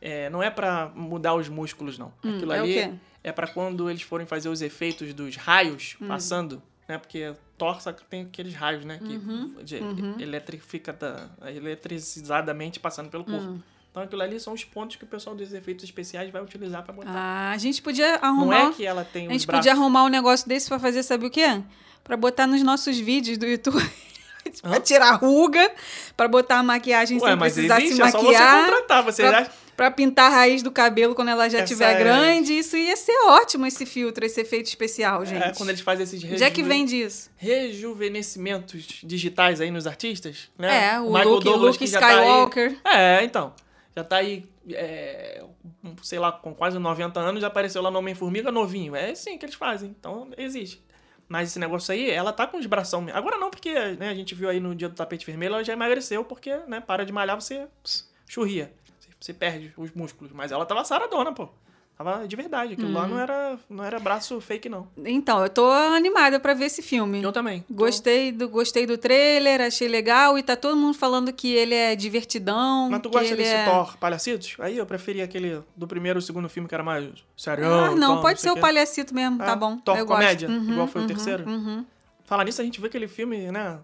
[0.01, 2.13] É, não é pra mudar os músculos, não.
[2.25, 2.93] Hum, Aquilo é ali quê?
[3.25, 6.07] é pra quando eles forem fazer os efeitos dos raios Hum.
[6.09, 6.99] passando, né?
[6.99, 8.99] Porque torça tem aqueles raios, né?
[8.99, 13.41] Que Uhum, de- eletrifica da, eletrizadamente passando pelo corpo.
[13.49, 13.61] Hum.
[13.91, 16.93] Então aquilo ali são os pontos que o pessoal dos efeitos especiais vai utilizar pra
[16.93, 17.11] botar.
[17.11, 18.69] Ah, a gente podia não arrumar.
[18.69, 19.61] é que ela tem A gente braços.
[19.67, 21.61] podia arrumar um negócio desse pra fazer, sabe o quê?
[22.05, 23.83] Pra botar nos nossos vídeos do YouTube.
[24.63, 25.71] pra tirar ruga,
[26.17, 28.65] pra botar a maquiagem Ué, sem mas precisar existe, se é só você maquiar.
[28.67, 29.03] contratar.
[29.05, 29.51] Você pra- já...
[29.79, 32.53] Pra pintar a raiz do cabelo quando ela já estiver é- grande.
[32.53, 35.41] Isso ia ser ótimo, esse filtro, esse efeito especial, gente.
[35.43, 37.31] É, quando eles fazem esses Onde é que vem disso?
[37.37, 40.95] rejuvenescimentos digitais aí nos artistas, né?
[40.95, 42.77] É, o Michael Luke, Douglas, Luke já tá Skywalker.
[42.85, 43.53] É, então.
[43.99, 45.45] Já tá aí, é,
[46.05, 48.95] sei lá, com quase 90 anos, já apareceu lá no Homem-Formiga novinho.
[48.95, 49.91] É assim que eles fazem.
[49.91, 50.81] Então, existe.
[51.29, 53.05] Mas esse negócio aí, ela tá com os bração.
[53.13, 55.73] Agora não, porque né, a gente viu aí no dia do tapete vermelho, ela já
[55.73, 58.73] emagreceu, porque, né, para de malhar, você pss, churria.
[59.01, 60.33] Você, você perde os músculos.
[60.33, 61.49] Mas ela tava saradona, pô.
[61.99, 62.75] Tava de verdade.
[62.75, 62.95] Aquilo Hum.
[62.95, 64.87] lá não era, não era braço fake, não.
[65.05, 67.21] Então, eu tô animada pra ver esse filme.
[67.21, 67.63] Eu também.
[67.63, 71.75] Tô- Gostei do, gostei do trailer, achei legal e tá todo mundo falando que ele
[71.75, 72.89] é divertidão.
[72.89, 73.65] Mas tu que gosta desse é...
[73.65, 74.55] Thor palhacitos?
[74.61, 77.67] Aí eu preferia aquele do primeiro e segundo filme que era mais sério.
[77.67, 79.77] Ah, não, pode ser o palhacito mesmo, Ah, tá bom.
[79.79, 81.49] Thor eu comédia, Uhum, igual foi o uhum, terceiro?
[81.49, 81.85] uhum.
[82.25, 83.79] Falar nisso, a gente vê aquele filme, né?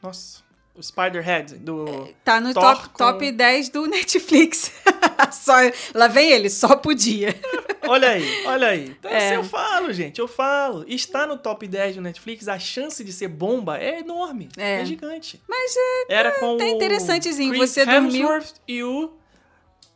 [0.00, 0.42] Nossa,
[0.74, 2.08] o Spider-Head, do...
[2.24, 4.72] Tá no Thor top, com- top 10 do Netflix.
[5.32, 5.52] só,
[5.94, 7.34] lá vem ele, só podia.
[7.88, 8.84] Olha aí, olha aí.
[8.90, 9.16] Então, É.
[9.26, 10.84] assim, eu falo, gente, eu falo.
[10.86, 14.48] Está no top 10 do Netflix, a chance de ser bomba é enorme.
[14.56, 14.84] É, É.
[14.84, 15.42] gigante.
[15.48, 15.72] Mas
[16.08, 19.10] Era com tá o interessantezinho, Chris você dormiu- Hemsworth e o...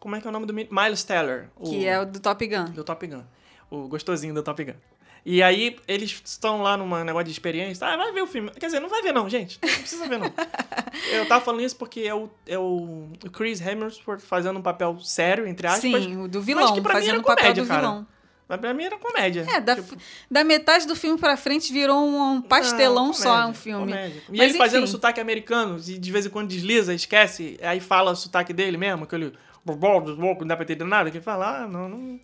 [0.01, 0.53] Como é que é o nome do...
[0.55, 1.49] Miles Teller.
[1.57, 2.65] o- que é o do Top Gun.
[2.73, 3.23] Do Top Gun.
[3.71, 4.75] O gostosinho do Top Gun.
[5.27, 7.87] E aí, eles estão lá num negócio de experiência.
[7.87, 8.51] Ah, vai ver o filme.
[8.51, 9.59] Quer dizer, não vai ver não, gente.
[9.63, 10.31] Não precisa ver não.
[11.11, 15.47] Eu tava falando isso porque é o, é o Chris Hemsworth fazendo um papel sério,
[15.47, 15.81] entre aspas.
[16.05, 17.81] Sim, o do vilão, que pra mim fazendo era o papel comédia, do cara.
[17.81, 18.07] vilão.
[18.47, 19.47] Mas pra mim era comédia.
[19.49, 19.97] É, da, Tipo,
[20.31, 23.93] da metade do filme pra frente virou um, pastelão ah, só comédia, um filme.
[23.93, 24.23] comédia.
[24.29, 24.93] E Mas, ele fazendo enfim.
[24.93, 29.05] sotaque americano, e de vez em quando desliza, esquece, aí fala o sotaque dele mesmo,
[29.05, 29.33] aquele.
[29.65, 32.21] Não dá pra entender nada, que fala, ah, não, não.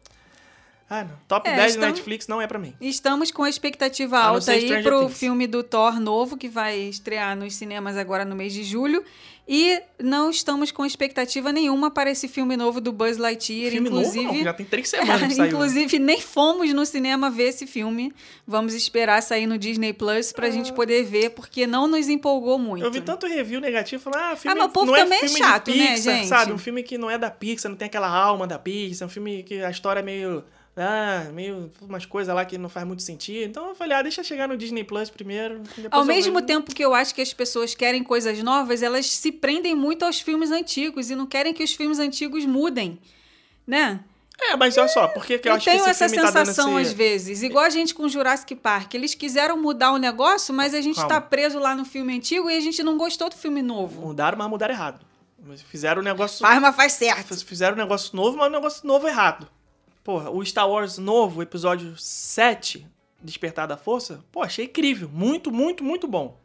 [0.92, 1.12] Ah, não.
[1.28, 2.74] Top É, 10 do estamos- Netflix não é pra mim.
[2.80, 5.18] Estamos com a expectativa alta aí Stranger pro Things.
[5.18, 9.04] filme do Thor novo, que vai estrear nos cinemas agora no mês de julho.
[9.52, 13.72] E não estamos com expectativa nenhuma para esse filme novo do Buzz Lightyear.
[13.72, 15.42] Filme inclusive, novo, não, já tem três semanas que saiu.
[15.42, 15.48] né?
[15.48, 18.12] inclusive, nem fomos no cinema ver esse filme.
[18.46, 22.84] Vamos esperar sair no Disney Plus pra gente poder ver, porque não nos empolgou muito.
[22.84, 22.86] Ah.
[22.86, 25.20] Eu vi tanto review negativo falando, ah, filme mas o povo não é também é
[25.28, 26.28] filme chato, de né, Pixar, gente?
[26.28, 26.52] sabe?
[26.52, 29.42] Um filme que não é da Pixar, não tem aquela alma da Pixar, um filme
[29.42, 30.44] que a história é meio...
[30.82, 33.44] Ah, meio umas coisas lá que não faz muito sentido.
[33.44, 35.62] Então eu falei, ah, deixa chegar no Disney Plus primeiro.
[35.90, 36.46] Ao mesmo vejo.
[36.46, 40.20] tempo que eu acho que as pessoas querem coisas novas, elas se prendem muito aos
[40.20, 42.98] filmes antigos e não querem que os filmes antigos mudem,
[43.66, 44.00] né?
[44.42, 46.46] É, mas olha só, por que eu, Eu, acho que esse essa filme tá dando
[46.46, 46.90] sensação esse...
[46.90, 48.94] às vezes, igual a gente com Jurassic Park.
[48.94, 51.10] Eles quiseram mudar o negócio, mas a gente Calma.
[51.10, 54.00] tá preso lá no filme antigo e a gente não gostou do filme novo.
[54.00, 55.04] Mudaram, mas mudaram errado.
[55.46, 56.38] Mas Fizeram um negócio...
[56.38, 57.36] Faz, mas faz certo.
[57.44, 59.46] Fizeram um negócio novo, mas um negócio novo errado.
[60.02, 62.86] Porra, o Star Wars novo, episódio 7,
[63.22, 65.08] Despertar da Força, pô, achei incrível.
[65.12, 66.40] Muito, muito, muito bom.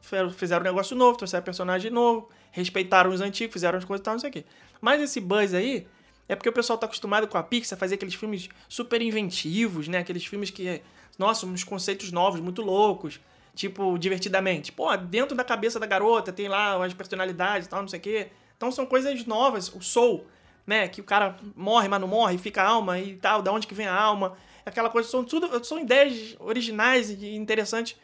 [0.00, 4.14] Fizeram- um negócio novo, trouxeram personagem novo, respeitaram os antigos, fizeram as coisas e tal,
[4.14, 4.44] não sei o quê.
[4.80, 5.86] Mas esse buzz aí
[6.28, 9.98] é porque o pessoal tá acostumado com a Pixar fazer aqueles filmes super inventivos, né?
[9.98, 10.82] Aqueles filmes que,
[11.18, 13.20] nossa, uns conceitos novos, muito loucos.
[13.54, 14.70] Tipo, divertidamente.
[14.70, 18.02] Pô, dentro da cabeça da garota tem lá as personalidades e tal, não sei o
[18.02, 18.28] quê.
[18.56, 19.68] Então são coisas novas.
[19.74, 20.26] O Soul,
[20.66, 20.88] né?
[20.88, 23.86] Que o cara morre, mas não morre, fica alma e tal, da onde que vem
[23.86, 24.36] a alma.
[24.64, 27.96] Aquela coisa, são tudo, são ideias originais e interessantes.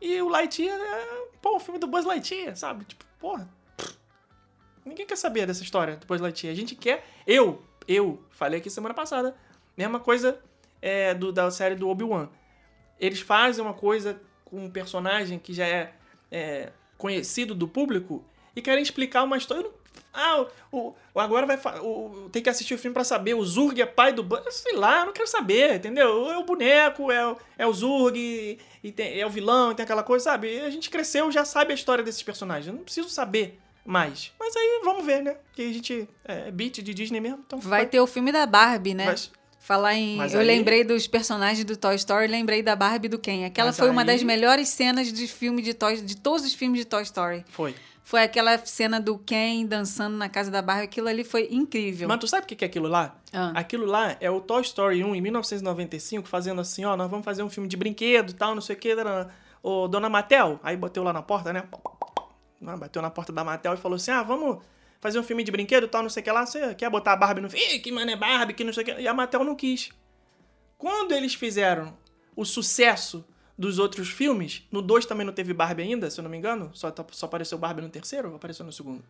[0.00, 2.84] E o Lightyear é, pô, o filme do Buzz Lightyear, sabe?
[2.84, 3.48] Tipo, porra.
[4.84, 6.52] Ninguém quer saber dessa história do Buzz Lightyear.
[6.52, 7.04] A gente quer.
[7.26, 9.36] Eu, eu falei aqui semana passada.
[9.76, 10.40] Mesma coisa
[10.80, 12.28] é, do, da série do Obi-Wan.
[12.98, 15.92] Eles fazem uma coisa com um personagem que já é,
[16.30, 18.24] é, conhecido do público
[18.54, 19.62] e querem explicar uma história.
[19.64, 21.56] Eu não- Ah, o, o- agora vai.
[21.80, 23.34] O, tem que assistir o filme pra saber.
[23.34, 24.42] O Zurg é pai do Buzz.
[24.54, 26.30] Sei lá, eu não quero saber, entendeu?
[26.30, 28.58] É o boneco, é, o- é o Zurg,
[28.94, 30.60] tem- é o vilão, tem aquela coisa, sabe?
[30.60, 32.66] A gente cresceu, já sabe a história desses personagens.
[32.68, 34.32] Eu não preciso saber mais.
[34.38, 35.36] Mas aí vamos ver, né?
[35.54, 37.42] Que a gente é beat de Disney mesmo.
[37.46, 39.06] Então Vai ter o filme da Barbie, né?
[39.06, 40.14] Mas- Falar em.
[40.16, 43.44] Mas eu aí- lembrei dos personagens do Toy Story, lembrei da Barbie do Ken.
[43.44, 46.54] Aquela Mas foi uma aí- das melhores cenas de filme de Toy, de todos os
[46.54, 47.44] filmes de Toy Story.
[47.48, 47.74] Foi.
[48.06, 50.84] Foi aquela cena do Ken dançando na casa da Barbie.
[50.84, 52.06] Aquilo ali foi incrível.
[52.06, 53.18] Mas tu sabe o que é aquilo lá?
[53.32, 53.50] Ah.
[53.56, 57.42] Aquilo lá é o Toy Story 1, em 1995, fazendo assim, ó, nós vamos fazer
[57.42, 59.28] um filme de brinquedo e tal, não sei o que, dona,
[59.60, 60.60] ô, dona Matel.
[60.62, 61.64] Aí bateu lá na porta, né?
[62.78, 64.62] Bateu na porta da Matel e falou assim, ah, vamos
[65.00, 66.46] fazer um filme de brinquedo e tal, não sei o que lá.
[66.46, 67.80] Você quer botar a Barbie no filme?
[67.80, 69.00] Que mano é Barbie, que não sei o que.
[69.00, 69.90] E a Matel não quis.
[70.78, 71.92] Quando eles fizeram
[72.36, 73.24] o sucesso
[73.58, 76.70] dos outros filmes, no 2 também não teve Barbie ainda, se eu não me engano,
[76.74, 79.02] só, tá- só apareceu Barbie no terceiro ou apareceu no segundo?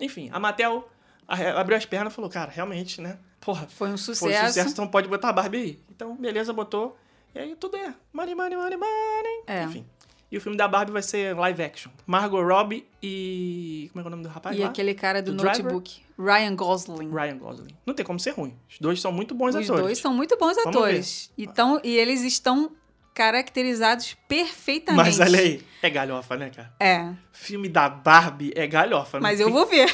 [0.00, 0.88] Enfim, a Mattel
[1.28, 3.18] abriu as pernas e falou, cara, realmente, né?
[3.40, 4.44] Porra, Foi um foi sucesso.
[4.44, 5.78] um sucesso, então pode botar a Barbie aí.
[5.90, 6.96] Então, beleza, botou.
[7.34, 9.42] E aí tudo é money, money, money, money.
[9.46, 9.62] É.
[9.64, 9.86] Enfim.
[10.32, 11.90] E o filme da Barbie vai ser live action.
[12.06, 13.90] Margot Robbie e...
[13.92, 14.68] Como é é o nome do rapaz E lá?
[14.68, 15.64] aquele cara do, Do Driver?
[15.64, 17.10] notebook, Ryan Gosling.
[17.10, 17.76] Ryan Gosling.
[17.84, 18.56] Não tem como ser ruim.
[18.68, 19.82] Os dois são muito bons Os atores.
[19.82, 21.32] dois são muito bons Vamos atores.
[21.36, 22.70] Então, e eles estão
[23.14, 25.04] caracterizados perfeitamente.
[25.04, 26.72] Mas olha aí, é galhofa, né, cara?
[26.80, 29.18] É, Filme da Barbie é galhofa.
[29.20, 29.92] mas tem- eu vou ver.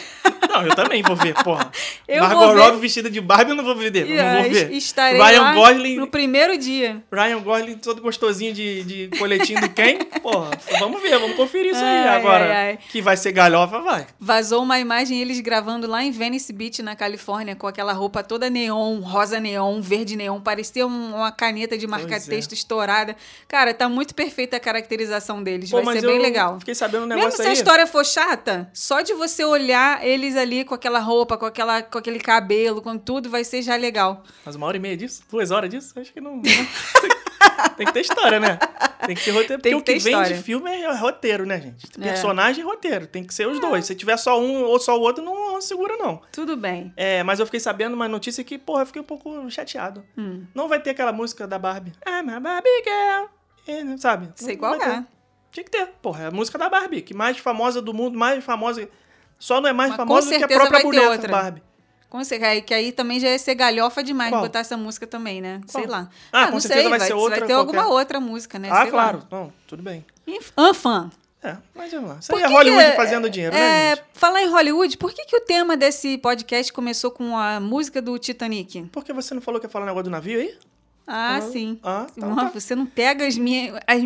[0.57, 1.71] Não, eu também vou ver, porra.
[2.09, 2.61] Eu Margot vou ver.
[2.61, 3.95] Robbie vestida de Barbie eu não vou ver.
[3.97, 4.73] E, não vou ver.
[4.73, 7.03] Estarei Ryan Gosling, no primeiro dia.
[7.13, 9.99] Ryan Gosling todo gostosinho de, de coletinho do Ken.
[10.23, 11.85] Porra, vamos ver, vamos conferir isso aí.
[12.07, 12.79] Ai, Agora, ai, ai.
[12.91, 14.07] que vai ser galhofa, vai.
[14.21, 18.49] Vazou uma imagem eles gravando lá em Venice Beach, na Califórnia, com aquela roupa toda
[18.49, 23.17] neon, rosa neon, verde neon, parecia um- uma caneta de marca-texto estourada.
[23.49, 26.61] Cara, tá muito perfeita a caracterização deles, Pô, vai ser bem eu legal.
[26.61, 27.53] Fiquei sabendo um Mesmo negócio se a aí.
[27.57, 31.99] história for chata, só de você olhar eles ali com aquela roupa, com, aquela, com
[31.99, 34.23] aquele cabelo, com tudo, vai ser já legal.
[34.45, 35.23] Mas uma hora e meia disso?
[35.31, 35.99] Duas horas disso?
[35.99, 36.41] Acho que não.
[37.77, 38.59] Tem que ter história, né?
[39.07, 39.63] Tem que ter roteiro.
[39.63, 40.37] Tem Porque que o que vem história.
[40.37, 41.87] de filme é roteiro, né, gente?
[42.01, 42.03] É.
[42.03, 43.07] Personagem e roteiro.
[43.07, 43.87] Tem que ser os dois.
[43.87, 46.21] Se tiver só um ou só o outro, não, não segura, não.
[46.33, 46.93] Tudo bem.
[46.97, 50.05] É, mas eu fiquei sabendo uma notícia que, porra, eu fiquei um pouco chateado.
[50.17, 50.45] Hum.
[50.55, 51.93] Não vai ter aquela música da Barbie.
[52.07, 53.29] I'm a Barbie girl.
[53.69, 54.31] E, Sabe?
[54.35, 55.05] Sei qual é.
[55.51, 55.87] Tinha que ter.
[56.03, 58.89] Porra, é a música da Barbie, que mais famosa do mundo, mais famosa.
[59.39, 61.29] Só não é mais Mas famosa do que a própria vai boneca outra.
[61.33, 61.63] Barbie.
[62.09, 64.43] Com certeza, que aí também já ia ser galhofa demais Qual?
[64.43, 65.61] botar essa música também, né?
[65.71, 65.83] Qual?
[65.83, 66.09] Sei lá.
[66.33, 67.79] Ah, com não certeza sei, vai ser outra Vai ter qualquer.
[67.79, 68.69] alguma outra música, né?
[68.71, 68.91] ah, Sei lá.
[68.91, 69.23] claro.
[69.31, 70.05] Não, tudo bem.
[70.57, 71.11] Anfã.
[71.43, 72.17] É, mas vamos lá.
[72.21, 74.05] Isso aí é Hollywood que- fazendo dinheiro, é, né, gente?
[74.15, 78.19] Falar em Hollywood, por que, que o tema desse podcast começou com a música do
[78.19, 78.83] Titanic?
[78.91, 80.57] Por que você não falou que ia falar negócio do navio aí?
[81.07, 81.79] Ah, Ah, sim.
[81.85, 82.61] ah, então Nossa, tá.
[82.61, 83.77] Você não pega as minhas.
[83.87, 84.03] as-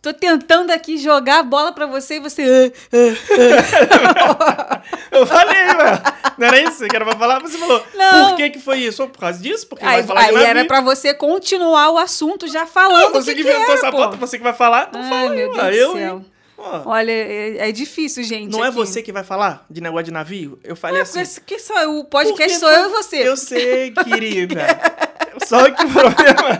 [0.00, 2.72] Tô tentando aqui jogar a bola pra você e você.
[2.92, 4.80] ah,
[5.10, 6.00] Eu falei, mano.
[6.38, 7.40] Não era isso que era pra falar?
[7.40, 8.28] Você falou, Não.
[8.28, 9.06] por que que foi isso?
[9.08, 9.66] Por causa disso?
[9.66, 13.12] Porque Aí, vai falar aí era pra você continuar o assunto já falando.
[13.12, 14.90] Você o que que, inventou essa pauta, você que vai falar?
[14.94, 15.70] Ai, fala meu mano.
[15.70, 16.24] Deus do Eu, céu.
[16.56, 18.50] Pô, Olha, é, é difícil, gente.
[18.50, 18.76] Não é aqui.
[18.76, 20.58] você que vai falar de negócio de navio?
[20.64, 21.22] Eu falei Ah, assim...
[21.46, 23.16] que só, o podcast sou foi- eu e você.
[23.28, 24.66] Eu sei, querida.
[25.48, 26.58] Só que o problema...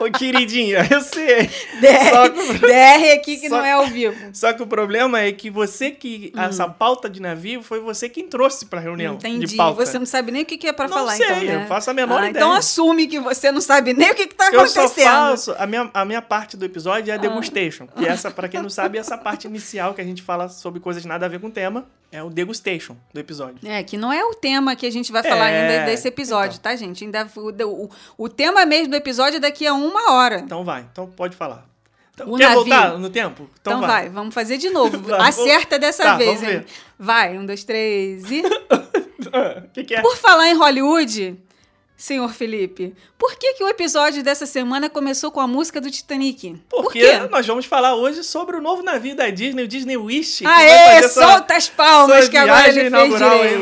[0.00, 1.48] Ô, queridinha, eu sei.
[2.10, 4.16] Só que DR, DR aqui que Só- não é ao vivo.
[4.32, 6.32] Só que o problema é que você que.
[6.36, 9.14] Essa pauta de navio foi você quem trouxe pra reunião.
[9.14, 9.16] Hum.
[9.18, 9.46] Entendi.
[9.46, 9.84] De pauta.
[9.84, 11.62] Você não sabe nem o que, que é pra Não falar, sei, então, né?
[11.64, 12.42] eu faço a menor Ah, ideia.
[12.42, 15.04] Então assume que você não sabe nem o que, que tá Eu só acontecendo.
[15.12, 15.54] faço.
[15.58, 17.14] A minha, a minha parte do episódio Ah.
[17.16, 17.86] é a degustation.
[17.86, 20.80] Que essa, pra quem não sabe, é essa parte inicial que a gente fala sobre
[20.80, 21.84] coisas nada a ver com o tema.
[22.14, 23.56] É o degustation do episódio.
[23.66, 26.58] É, que não é o tema que a gente vai falar É, ainda desse episódio,
[26.60, 26.70] então.
[26.70, 27.04] tá, gente?
[27.04, 30.36] Ainda, o, o, o tema mesmo do episódio é daqui a uma hora.
[30.44, 31.66] Então vai, então pode falar.
[32.14, 32.60] Então, O quer navio.
[32.60, 33.48] voltar no tempo?
[33.60, 34.08] Então, vai.
[34.10, 34.98] vamos fazer de novo.
[35.08, 36.62] Vai, Acerta dessa Tá, vez, hein?
[36.98, 38.42] Vai, um, dois, três e.
[39.22, 40.02] O que, que é?
[40.02, 41.38] Por falar em Hollywood,
[41.96, 46.60] senhor Felipe, por que, que o episódio dessa semana começou com a música do Titanic?
[46.68, 47.18] por Porque quê?
[47.30, 50.42] nós vamos falar hoje sobre o novo navio da Disney, o Disney Wish.
[50.42, 53.18] vai Aê, fazer sua- solta as palmas que agora ele fez aí nos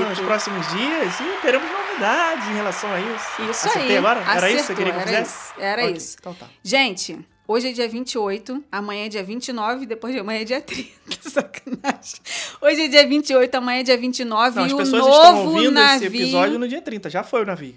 [0.09, 0.25] direito.
[0.25, 1.69] próximos dias e teremos
[2.01, 3.43] novidades em relação a isso.
[3.51, 3.97] Isso Acertei aí.
[3.99, 4.21] agora?
[4.21, 5.51] Era acertou, isso que você queria que eu era fizesse?
[5.53, 6.17] isso, Era Ok, isso.
[6.21, 6.47] Então tá.
[6.63, 10.91] Gente, hoje é dia 28, amanhã é dia 29, depois de amanhã é dia 30.
[11.31, 12.21] Sacanagem.
[12.61, 15.71] Hoje é dia 28, amanhã é dia 29 Não, e as o pessoas estão ouvindo
[15.73, 15.97] navio...
[15.97, 17.11] esse episódio no dia 30.
[17.11, 17.77] Já foi o navio.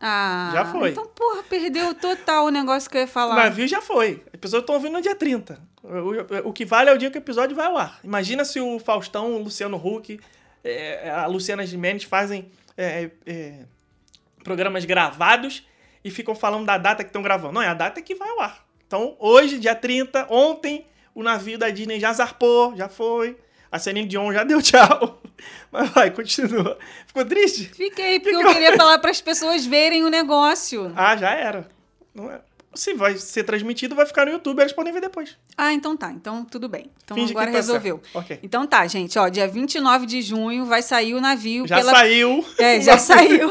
[0.00, 0.90] Ah, Já foi.
[0.90, 3.36] Então, porra, perdeu total o negócio que eu ia O falar.
[3.36, 4.22] navio já foi.
[4.32, 5.58] As pessoas estão ouvindo no dia 30.
[5.82, 7.98] O, o- o que vale é o dia que o episódio vai ao ar.
[8.04, 10.20] Imagina se o Faustão, o Luciano Huck,
[10.62, 13.64] é, a Luciana Gimenez fazem é, é,
[14.42, 15.66] programas gravados
[16.04, 17.54] e ficam falando da data que estão gravando.
[17.54, 18.66] Não, é a data que vai ao ar.
[18.86, 23.36] Então, hoje, dia 30, ontem, o navio da Disney já zarpou, já foi.
[23.70, 25.22] A Celine Dion já deu tchau.
[25.70, 26.78] Mas vai, continua.
[27.06, 27.64] Ficou triste?
[27.64, 30.92] Fiquei, porque eu queria falar para as pessoas verem o negócio.
[30.94, 31.68] Ah, já era.
[32.14, 32.40] Não é.
[32.74, 35.36] Se vai ser transmitido, vai ficar no YouTube, eles podem ver depois.
[35.56, 36.10] Ah, então tá.
[36.10, 36.90] Então tudo bem.
[37.04, 38.00] Então Finge agora tá resolveu.
[38.02, 38.18] certo.
[38.18, 38.38] Ok.
[38.42, 42.44] Então tá, gente, ó, dia 29 de junho vai sair o navio Já pela saiu.
[42.58, 43.50] É, já saiu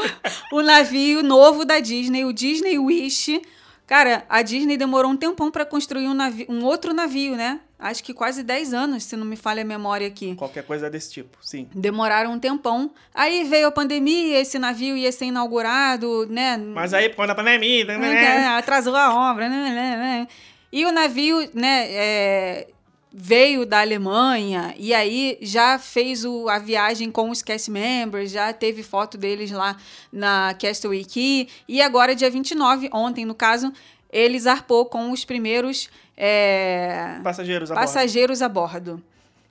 [0.52, 3.40] o navio novo da Disney, o Disney Wish.
[3.86, 7.60] Cara, a Disney demorou um tempão para construir um, navio, um outro navio, né?
[7.82, 10.36] Acho que quase 10 anos, se não me falha a memória aqui.
[10.36, 11.68] Qualquer coisa desse tipo, sim.
[11.74, 12.92] Demoraram um tempão.
[13.12, 16.56] Aí veio a pandemia, esse navio ia ser inaugurado, né?
[16.56, 18.20] Mas aí, por conta da pandemia, Não né?
[18.20, 20.28] quer, atrasou a obra, né, né, né.
[20.72, 22.68] E o navio, né, é,
[23.12, 28.52] veio da Alemanha e aí já fez o, a viagem com os cast members, já
[28.52, 29.76] teve foto deles lá
[30.10, 33.72] na Castaway Key e agora dia 29, ontem no caso,
[34.10, 37.86] ele zarpou com os primeiros é, Passageiros a bordo.
[37.86, 39.02] passageiros a bordo.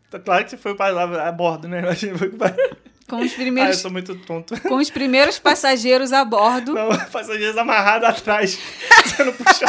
[0.09, 1.81] Tá Claro que você foi para a bordo, né?
[3.09, 4.57] Com os Ah, eu primeiros, sou muito tonto.
[4.61, 6.71] com os primeiros passageiros a bordo.
[6.75, 8.57] Não, passageiros amarrados atrás.
[9.03, 9.65] Você não puxa.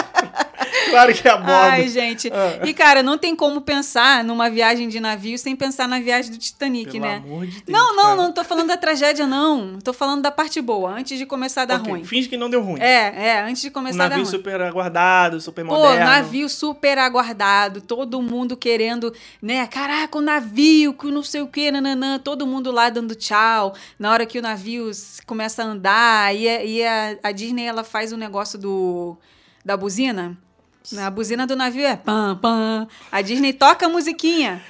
[0.90, 1.51] claro que abordo.
[1.51, 2.31] Ai, gente.
[2.33, 2.66] Ah.
[2.66, 6.38] E, cara, não tem como pensar numa viagem de navio sem pensar na viagem do
[6.38, 7.16] Titanic, Pelo né?
[7.16, 8.16] amor de Deus, Não, não, cara.
[8.16, 9.79] não tô falando da tragédia, não.
[9.83, 12.05] Tô falando da parte boa, antes de começar a dar Ok, ruim.
[12.05, 12.81] Finge que não deu ruim.
[12.81, 14.31] É, é, antes de um começar a dar navio ruim.
[14.38, 16.05] super aguardado, super Pô, moderno.
[16.07, 19.66] navio super aguardado, todo mundo querendo, né?
[19.66, 23.75] Caraca, o navio, que não sei o que, nananã, todo mundo lá dando tchau.
[23.98, 24.90] Na hora que o navio
[25.27, 29.16] começa a andar, e, a- e a, a Disney ela faz o negócio do
[29.64, 30.37] da buzina.
[30.99, 32.88] A buzina do navio é pam, pam.
[33.11, 34.62] A Disney toca a musiquinha.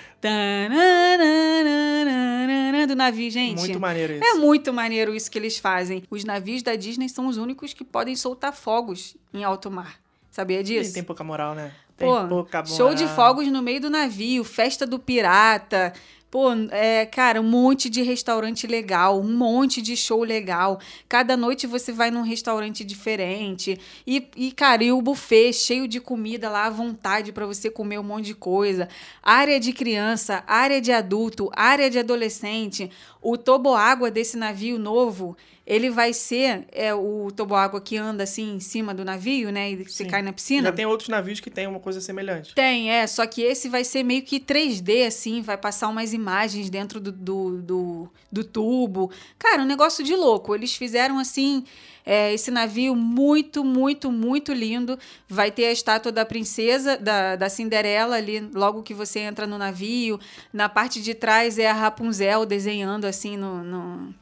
[2.86, 3.58] Do navio, gente.
[3.58, 4.24] Muito maneiro isso.
[4.24, 6.02] É muito maneiro isso que eles fazem.
[6.10, 9.96] Os navios da Disney são os únicos que podem soltar fogos em alto mar.
[10.30, 10.94] Sabia disso?
[10.94, 11.72] tem pouca moral, né?
[11.96, 12.76] Tem Pô, pouca moral.
[12.76, 15.92] show de fogos no meio do navio, festa do pirata.
[16.32, 20.80] Pô, é, cara, um monte de restaurante legal, um monte de show legal.
[21.06, 23.78] Cada noite você vai num restaurante diferente.
[24.06, 27.98] E, e cara, e o buffet cheio de comida lá à vontade para você comer
[27.98, 28.88] um monte de coisa.
[29.22, 32.90] Área de criança, área de adulto, área de adolescente.
[33.20, 38.60] O toboágua desse navio novo, ele vai ser é, o toboágua que anda assim em
[38.60, 39.70] cima do navio, né?
[39.70, 40.10] E você Sim.
[40.10, 40.68] cai na piscina.
[40.68, 42.54] Já tem outros navios que tem uma coisa semelhante.
[42.54, 43.06] Tem, é.
[43.06, 47.12] Só que esse vai ser meio que 3D, assim, vai passar umas imagens dentro do,
[47.12, 49.10] do, do, do tubo.
[49.38, 50.54] Cara, um negócio de louco.
[50.54, 51.64] Eles fizeram, assim,
[52.04, 54.98] é, esse navio muito, muito, muito lindo.
[55.28, 59.56] Vai ter a estátua da princesa, da, da Cinderela ali, logo que você entra no
[59.58, 60.18] navio.
[60.52, 64.14] Na parte de trás é a Rapunzel desenhando, assim, no- no,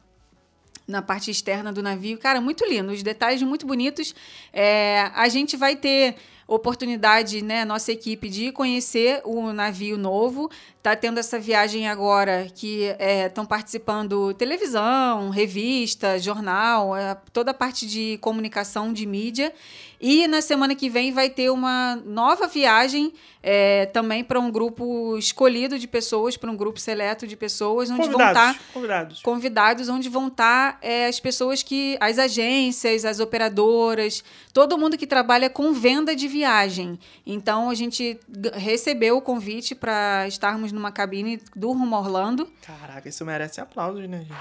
[0.91, 2.17] na parte externa do navio.
[2.17, 4.13] Cara, muito lindo, os detalhes muito bonitos.
[4.53, 6.15] É, a gente vai ter
[6.47, 10.51] oportunidade, né, nossa equipe, de conhecer o navio novo.
[10.81, 12.85] Tá tendo essa viagem agora que
[13.27, 19.53] estão participando televisão, revista, jornal, é, toda a parte de comunicação, de mídia.
[20.01, 23.13] E na semana que vem vai ter uma nova viagem
[23.43, 28.09] é, também para um grupo escolhido de pessoas, para um grupo seleto de pessoas, onde
[28.09, 29.21] vão tá Convidados, estar convidados.
[29.21, 31.97] convidados onde vão estar é, as pessoas que.
[31.99, 36.99] as agências, as operadoras, todo mundo que trabalha com venda de viagem.
[37.23, 38.19] Então a gente
[38.53, 42.51] recebeu o convite para estarmos numa cabine do Rumo Orlando.
[42.61, 44.33] Caraca, isso merece aplausos, né, gente?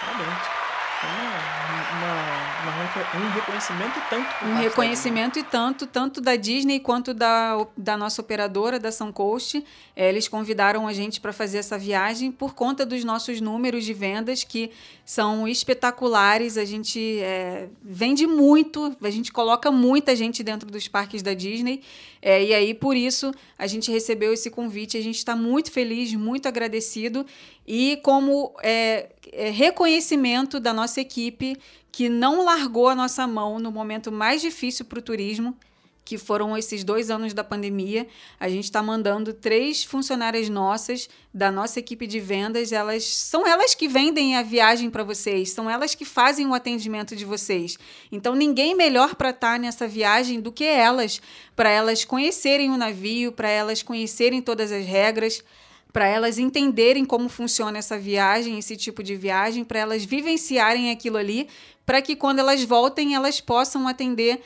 [0.00, 0.59] Parabéns.
[1.02, 4.44] Uma- uma- um reconhecimento e tanto.
[4.44, 9.64] Um reconhecimento e tanto, tanto da Disney quanto da, da nossa operadora, da Suncoast.
[9.96, 13.94] É, eles convidaram a gente para fazer essa viagem por conta dos nossos números de
[13.94, 14.70] vendas, que
[15.04, 16.58] são espetaculares.
[16.58, 21.82] A gente é, vende muito, a gente coloca muita gente dentro dos parques da Disney.
[22.22, 24.98] É, e aí, por isso, a gente recebeu esse convite.
[24.98, 27.24] A gente está muito feliz, muito agradecido.
[27.66, 31.56] E como é, reconhecimento da nossa equipe
[31.92, 35.56] que não largou a nossa mão no momento mais difícil para o turismo,
[36.04, 38.06] que foram esses dois anos da pandemia.
[38.38, 42.72] A gente está mandando três funcionárias nossas da nossa equipe de vendas.
[42.72, 47.14] Elas são elas que vendem a viagem para vocês, são elas que fazem o atendimento
[47.14, 47.78] de vocês.
[48.10, 51.20] Então ninguém melhor para estar nessa viagem do que elas,
[51.54, 55.44] para elas conhecerem o navio, para elas conhecerem todas as regras
[55.92, 61.16] para elas entenderem como funciona essa viagem, esse tipo de viagem, para elas vivenciarem aquilo
[61.16, 61.48] ali,
[61.84, 64.40] para que quando elas voltem elas possam atender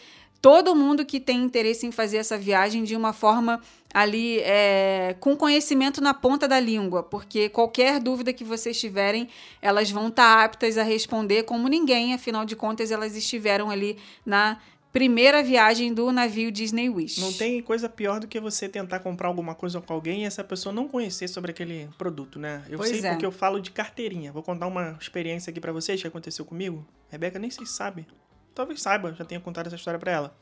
[0.45, 3.63] todo mundo que tem interesse em fazer essa viagem de uma forma
[3.95, 9.29] ali é, com conhecimento na ponta da língua, porque qualquer dúvida que vocês tiverem,
[9.63, 14.59] elas vão estar aptas a responder como ninguém, afinal de contas elas estiveram ali na
[14.95, 17.21] primeira viagem do navio Disney Wish.
[17.21, 20.45] Não tem coisa pior do que você tentar comprar alguma coisa com alguém e essa
[20.45, 22.63] pessoa não conhecer sobre aquele produto, né?
[22.71, 23.11] Eu Pois sei é.
[23.11, 24.31] porque eu falo de carteirinha.
[24.31, 26.87] Vou contar uma experiência aqui pra vocês que aconteceu comigo.
[27.11, 28.07] Rebeca nem sei se sabe.
[28.55, 30.37] Talvez saiba, já tenha contado essa história pra ela.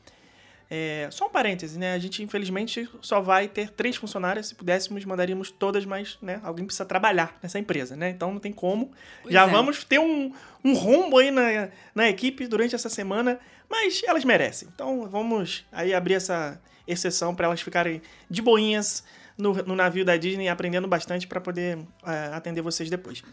[0.69, 1.93] É, só um parêntese, né?
[1.93, 4.47] A gente, infelizmente, só vai ter três funcionárias.
[4.47, 8.09] Se pudéssemos, mandaríamos todas, mas né, alguém precisa trabalhar nessa empresa, né?
[8.09, 8.91] Então não tem como.
[9.23, 9.47] Pois Já é.
[9.47, 10.31] vamos ter um,
[10.63, 13.39] um rombo aí na, na equipe durante essa semana,
[13.73, 14.67] mas elas merecem.
[14.73, 19.03] Então vamos aí abrir essa exceção para elas ficarem de boinhas
[19.35, 23.23] no, no navio da Disney, aprendendo bastante para poder é, atender vocês depois.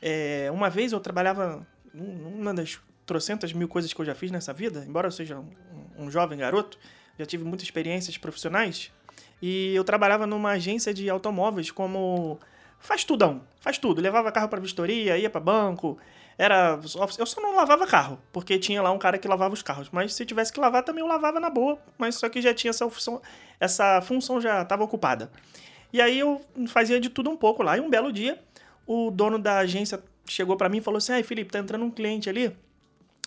[0.00, 4.30] É, uma vez eu trabalhava num- numa das trocentas mil coisas que eu já fiz
[4.30, 6.78] nessa vida, embora eu seja um, um jovem garoto,
[7.18, 8.90] já tive muitas experiências profissionais,
[9.42, 12.38] e eu trabalhava numa agência de automóveis como
[12.80, 15.98] faz tudão, faz tudo, levava carro para vistoria, ia para banco,
[16.36, 16.78] era
[17.18, 20.14] eu só não lavava carro, porque tinha lá um cara que lavava os carros, mas
[20.14, 22.88] se tivesse que lavar também eu lavava na boa, mas só que já tinha essa
[22.88, 23.22] função,
[23.60, 25.30] essa função já estava ocupada.
[25.92, 28.38] E aí eu fazia de tudo um pouco lá, e um belo dia
[28.86, 31.90] o dono da agência chegou para mim e falou assim: "Ai, Felipe, tá entrando um
[31.90, 32.54] cliente ali,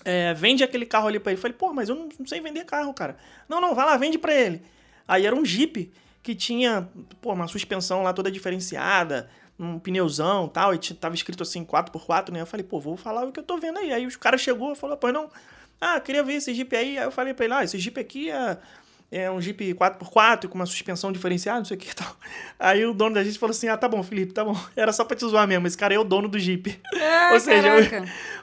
[0.05, 1.37] é, vende aquele carro ali pra ele.
[1.37, 3.17] Eu falei, pô, mas eu não, não sei vender carro, cara.
[3.47, 4.61] Não, não, vai lá, vende pra ele.
[5.07, 5.91] Aí era um Jeep
[6.21, 6.87] que tinha,
[7.21, 9.29] pô, uma suspensão lá toda diferenciada,
[9.59, 12.41] um pneuzão e tal, e tava escrito assim 4x4, né?
[12.41, 13.91] Eu falei, pô, vou falar o que eu tô vendo aí.
[13.91, 15.29] Aí os caras chegou e falou, pô, não,
[15.81, 16.97] ah, queria ver esse Jeep aí.
[16.97, 18.57] Aí eu falei pra ele, ah, esse Jeep aqui é
[19.09, 22.13] é um Jeep 4x4 com uma suspensão diferenciada, não sei o que e tal.
[22.59, 24.53] Aí o dono da gente falou assim: Ah, tá bom, Felipe, tá bom.
[24.75, 25.65] Era só pra te zoar mesmo.
[25.65, 26.77] Esse cara é o dono do Jeep.
[26.93, 27.69] Ah, Ou seja,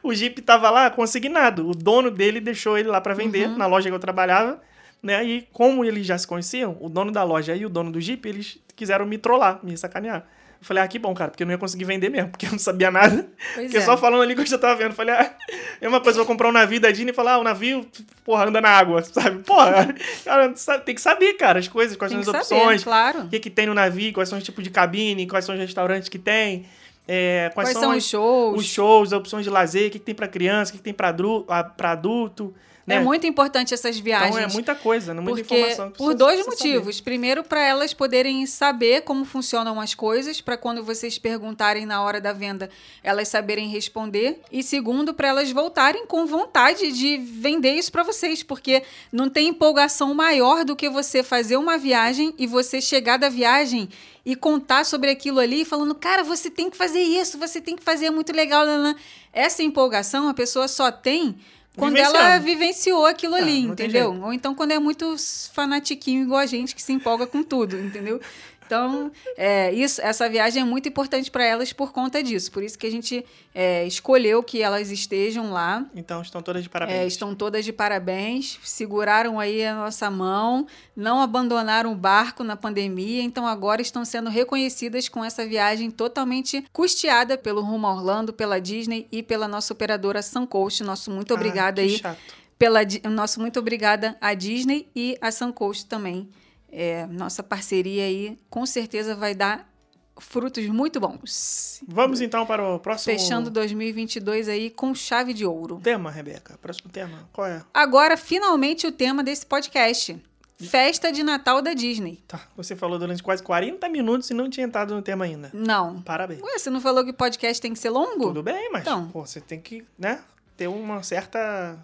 [0.03, 1.69] o, o Jeep tava lá consignado.
[1.69, 3.59] O dono dele deixou ele lá pra vender Uhum.
[3.59, 4.59] na loja que eu trabalhava.
[5.03, 5.23] Né?
[5.23, 8.27] E como eles já se conheciam, o dono da loja e o dono do Jeep,
[8.27, 10.27] eles quiseram me trollar, me sacanear.
[10.65, 12.51] Eu falei, ah, que bom, cara, porque eu não ia conseguir vender mesmo, porque eu
[12.53, 13.29] não sabia nada.
[13.55, 13.81] Pois Porque é.
[13.83, 14.93] só falando ali que eu já tava vendo.
[14.93, 15.31] Eu Falei, ah,
[15.79, 17.87] é uma coisa, vou comprar um navio da Disney e falar, ah, o navio,
[18.25, 19.43] porra, anda na água, sabe?
[19.43, 19.95] Porra,
[20.25, 23.21] cara, tem que saber, cara, as coisas, quais Tem são as saber, opções, claro.
[23.25, 25.61] o que, que tem no navio, quais são os tipos de cabine, quais são os
[25.61, 26.65] restaurantes que tem,
[27.07, 28.59] é, quais, Quais são as- os shows?
[28.61, 30.85] os shows, as opções de lazer, o que, que tem pra criança, o que, que
[30.85, 32.55] tem pra, adru- a- pra adulto.
[32.87, 32.97] Né?
[32.97, 34.37] É muito importante essas viagens.
[34.37, 35.21] Então é muita coisa, né?
[35.21, 35.91] muita Porque informação.
[35.91, 36.75] que por dois precisa saber.
[36.75, 37.01] motivos.
[37.01, 42.21] Primeiro, para elas poderem saber como funcionam as coisas, para quando vocês perguntarem na hora
[42.21, 42.69] da venda,
[43.03, 44.41] elas saberem responder.
[44.53, 49.49] E segundo, para elas voltarem com vontade de vender isso para vocês, porque não tem
[49.49, 53.89] empolgação maior do que você fazer uma viagem e você chegar da viagem
[54.27, 57.83] e contar sobre aquilo ali, falando, cara, você tem que fazer isso, você tem que
[57.83, 58.65] fazer, é muito legal.
[58.67, 58.95] nanã."
[59.33, 61.35] Essa empolgação a pessoa só tem
[61.77, 64.21] quando ela vivenciou aquilo Ah, ali, tem entendeu?
[64.23, 65.17] Ou então quando é muito
[65.53, 68.21] fanatiquinho igual a gente que se empolga com tudo, entendeu?
[68.67, 72.51] Então, é, isso, essa viagem é muito importante para elas por conta disso.
[72.51, 75.85] Por isso que a gente é, escolheu que elas estejam lá.
[75.95, 76.99] Então estão todas de parabéns.
[76.99, 82.57] É, estão todas de parabéns, seguraram aí a nossa mão, não abandonaram o barco na
[82.57, 88.61] pandemia, então agora estão sendo reconhecidas com essa viagem totalmente custeada pelo Rumo Orlando, pela
[88.61, 90.83] Disney e pela nossa operadora Suncoast.
[90.83, 92.19] Nosso muito Ah, obrigada que aí chato.
[92.59, 96.29] pela nosso muito obrigada à Disney e à Suncoast também.
[96.77, 99.73] É, nossa parceria aí com certeza vai dar
[100.19, 101.81] frutos muito bons.
[101.87, 105.81] Vamos então para o próximo Fechando 2022 aí com chave de ouro.
[105.83, 106.59] tema, Rebeca.
[106.59, 107.29] Próximo tema.
[107.33, 107.63] Qual é?
[107.73, 110.21] Agora, finalmente, o tema desse podcast.
[110.57, 112.23] Festa de Natal da Disney.
[112.29, 115.51] Tá, você falou durante quase 40 minutos e não tinha entrado no tema ainda.
[115.53, 116.01] Não.
[116.03, 116.41] Parabéns.
[116.41, 118.29] Ué, você não falou que podcast tem que ser longo?
[118.29, 119.09] Tudo bem, mas Então.
[119.09, 120.21] pô, você tem que, né,
[120.57, 121.79] ter uma certa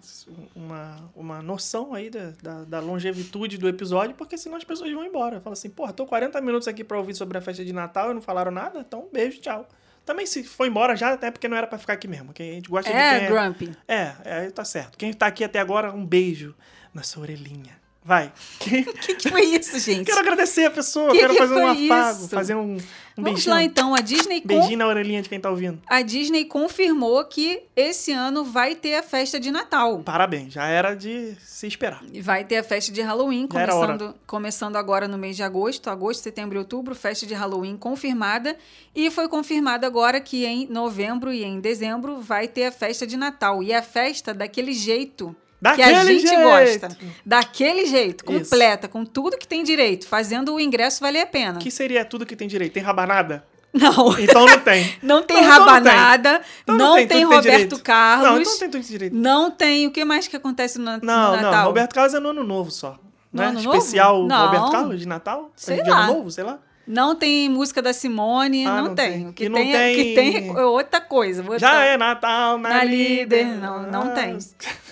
[0.55, 5.05] uma, uma noção aí da, da, da longevitude do episódio, porque senão as pessoas vão
[5.05, 5.41] embora.
[5.41, 8.13] Fala assim, porra, tô 40 minutos aqui pra ouvir sobre a festa de Natal e
[8.13, 9.67] não falaram nada, então beijo, tchau.
[10.05, 12.33] Também se foi embora já, até porque não era pra ficar aqui mesmo.
[12.33, 13.77] Que a gente gosta de É, quem Grumpy.
[13.87, 14.97] é, é, tá certo.
[14.97, 16.55] Quem tá aqui até agora, um beijo
[16.93, 17.79] na sua orelhinha.
[18.03, 18.27] Vai.
[18.27, 20.05] O que, que foi isso, gente?
[20.05, 22.29] Quero agradecer a pessoa, Que quero que fazer um afago, isso?
[22.29, 22.77] fazer um, um
[23.15, 23.55] Vamos beijinho.
[23.55, 23.93] lá, então.
[23.93, 25.79] A Disney, Beijinho na orelhinha de quem tá ouvindo.
[25.87, 29.99] a Disney confirmou que esse ano vai ter a festa de Natal.
[29.99, 32.01] Parabéns, já era de se esperar.
[32.11, 36.23] E Vai ter a festa de Halloween, começando, começando agora no mês de agosto, agosto,
[36.23, 38.57] setembro e outubro, festa de Halloween confirmada.
[38.95, 43.15] E foi confirmado agora que em novembro e em dezembro vai ter a festa de
[43.15, 43.61] Natal.
[43.61, 46.41] E a festa daquele jeito que a Daquele gente jeito.
[46.43, 46.97] gosta.
[47.25, 48.39] Daquele jeito, Isso.
[48.49, 51.59] completa, com tudo que tem direito, fazendo o ingresso valer a pena.
[51.59, 52.73] Que seria tudo que tem direito?
[52.73, 53.43] Tem rabanada?
[53.73, 54.19] Não.
[54.19, 54.95] Então não tem.
[55.01, 57.79] Não tem Não, então não rabanada, Então não, tem, tudo que Roberto direito.
[57.79, 59.15] Carlos, Não, então não tem tudo direito.
[59.15, 61.51] não tem- O que mais que acontece no, no Não, Natal?
[61.51, 61.63] não.
[61.67, 62.99] Roberto Carlos é no ano novo só.
[63.31, 63.47] No Né?
[63.47, 63.77] Ano Novo?
[63.77, 64.45] Especial Não.
[64.47, 65.51] Roberto Carlos de Natal?
[65.55, 65.99] Sei de lá.
[66.03, 66.59] ano novo, sei lá.
[66.85, 69.11] Não tem música da Simone, Ah, não, não tem.
[69.11, 69.27] tem.
[69.29, 71.41] O que não tem, é- o que tem- tem é outra coisa.
[71.57, 73.43] Já é Natal na, Na líder.
[73.45, 74.37] líder, não, não Ah, tem.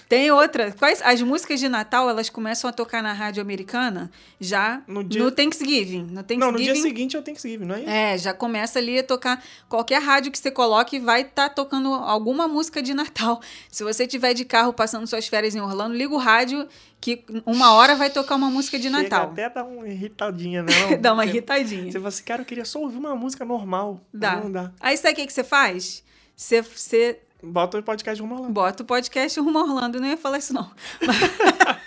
[0.09, 0.71] Tem outra.
[0.71, 4.09] Quais as músicas de Natal, elas começam a tocar na rádio americana
[4.41, 6.01] já No no, dia- Thanksgiving.
[6.05, 6.39] No Thanksgiving.
[6.39, 7.89] Não, no dia seguinte tenho que seguir, não é isso?
[7.89, 9.41] É, já começa ali a tocar.
[9.69, 13.39] Qualquer rádio que você coloque vai estar tocando alguma música de Natal.
[13.69, 16.67] Se você tiver de carro passando suas férias em Orlando, liga o rádio
[16.99, 19.25] que uma hora vai tocar uma música de Chega Natal.
[19.31, 20.71] até dar uma irritadinha, né?
[20.89, 20.99] não?
[20.99, 21.91] Dá uma Porque irritadinha.
[21.91, 24.01] Você fala assim, cara, eu queria só ouvir uma música normal.
[24.11, 24.37] Dá.
[24.37, 24.71] Não dá.
[24.79, 26.03] Aí sabe o que, que você faz?
[26.35, 28.49] Você, você Bota o podcast rumo lá.
[28.49, 29.97] bota o podcast Rumo Orlando.
[29.97, 30.69] Eu não ia falar isso, não.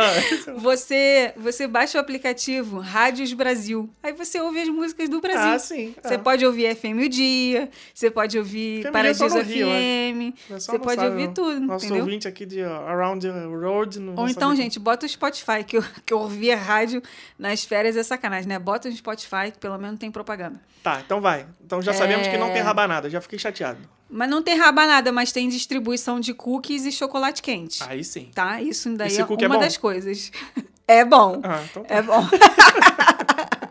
[0.00, 3.90] Ah, isso- Você, você baixa o aplicativo Rádios Brasil.
[4.00, 5.50] Aí você ouve as músicas do Brasil.
[5.54, 5.92] ah, sim.
[6.00, 6.18] Você ah.
[6.20, 10.54] pode ouvir FM o Dia, você pode ouvir FM Paradiso é no Rio, FM, O
[10.54, 12.04] pessoal você pode sabe, ouvir tudo, Nosso entendeu?
[12.04, 13.98] ouvinte aqui de Around the Road.
[13.98, 14.62] Não Ou então, saber.
[14.62, 17.02] gente, bota o Spotify, que eu, que eu ouvia rádio
[17.36, 18.58] nas férias é sacanagem, né?
[18.60, 20.60] Bota no Spotify, que pelo menos tem propaganda.
[20.80, 21.44] Tá, então vai.
[21.64, 22.52] Então já sabemos que não É.
[22.52, 23.10] tem rabanada.
[23.10, 23.80] Já fiquei chateado.
[24.10, 27.82] Mas não tem rabanada, mas tem distribuição de cookies e chocolate quente.
[27.84, 28.30] Aí sim.
[28.34, 28.62] Tá?
[28.62, 29.60] Isso daí Esse é é uma bom?
[29.60, 30.30] das coisas.
[30.90, 31.42] É bom.
[31.44, 31.94] Ah, então tá.
[31.94, 32.16] É bom.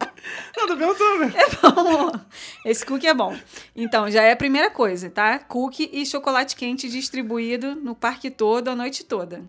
[0.56, 1.34] Não, tô perguntando.
[1.74, 2.12] bom.
[2.64, 3.36] Esse cookie é bom.
[3.76, 5.40] Então, já é a primeira coisa, tá?
[5.40, 9.44] Cookie e chocolate quente distribuído no parque todo, a noite toda.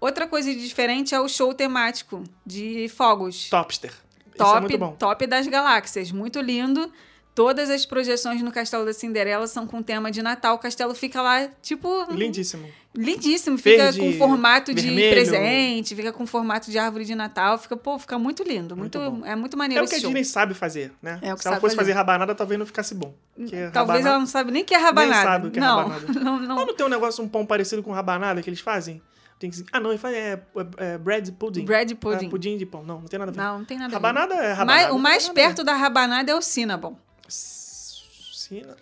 [0.00, 3.48] Outra coisa diferente é o show temático de fogos.
[3.50, 3.90] Topster.
[3.90, 4.92] Isso top, é muito bom.
[4.92, 6.12] top das galáxias.
[6.12, 6.92] Muito lindo.
[7.34, 10.56] Todas as projeções no Castelo da Cinderela são com tema de Natal.
[10.56, 12.06] O castelo fica lá, tipo.
[12.10, 12.68] Lindíssimo.
[12.94, 13.56] Lindíssimo.
[13.56, 15.10] Fica Verde, com formato de vermelho.
[15.12, 17.56] presente, fica com formato de árvore de Natal.
[17.56, 18.76] Fica, pô, fica muito lindo.
[18.76, 20.10] Muito, Muito é muito É maneiro o que a esse show.
[20.12, 21.20] Disney sabe fazer, né?
[21.22, 21.92] É o que Se ela fosse fazer.
[21.92, 23.14] fazer rabanada, talvez não ficasse bom.
[23.72, 25.22] Talvez ela não sabe nem o que é rabanada.
[25.22, 26.12] sabe o que é não, rabanada.
[26.20, 26.74] não, não.
[26.74, 29.00] Tem um negócio, um pão parecido com rabanada que eles fazem?
[29.38, 29.64] Tem que...
[29.72, 30.32] Ah, não, ele faz é,
[30.78, 31.64] é, é bread pudding.
[31.64, 32.28] Bread É, pudding.
[32.28, 32.82] pudim de pão.
[32.82, 33.40] Não, não tem nada a ver.
[33.40, 34.04] Não, não tem nada a ver.
[34.06, 34.94] Rabanada é Mais- rabanada.
[34.94, 36.94] o mais perto da rabanada é o cinnamon.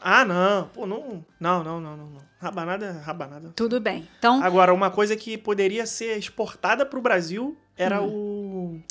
[0.00, 0.68] Ah, não.
[0.68, 1.24] Pô, não.
[1.38, 2.08] Não, não, não, não.
[2.40, 3.52] Rabanada é rabanada.
[3.54, 4.08] Tudo bem.
[4.18, 8.08] Então, Agora, uma coisa que poderia ser exportada pro Brasil era Hum.
[8.78, 8.82] o.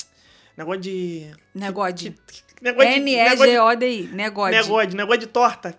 [0.56, 1.30] Negócio de.
[1.54, 2.10] negócio de...
[2.10, 2.14] Negócio de.
[2.62, 4.02] negócio de- N-E-G-O-D-I.
[4.08, 4.54] Negócio.
[4.56, 5.78] Negócio, negócio de torta.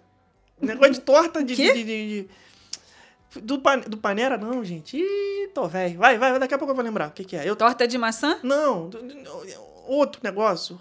[0.61, 1.55] Negócio de torta de.
[1.55, 2.29] De, de- de-
[3.41, 4.97] do, pan, do Panera, não, gente.
[4.97, 5.97] Ih, tô velho.
[5.99, 7.09] Vai, vai, daqui a pouco eu vou lembrar.
[7.09, 7.47] O que, que é?
[7.47, 8.39] Eu, Torta de maçã?
[8.43, 10.79] não, do- do- outro negócio.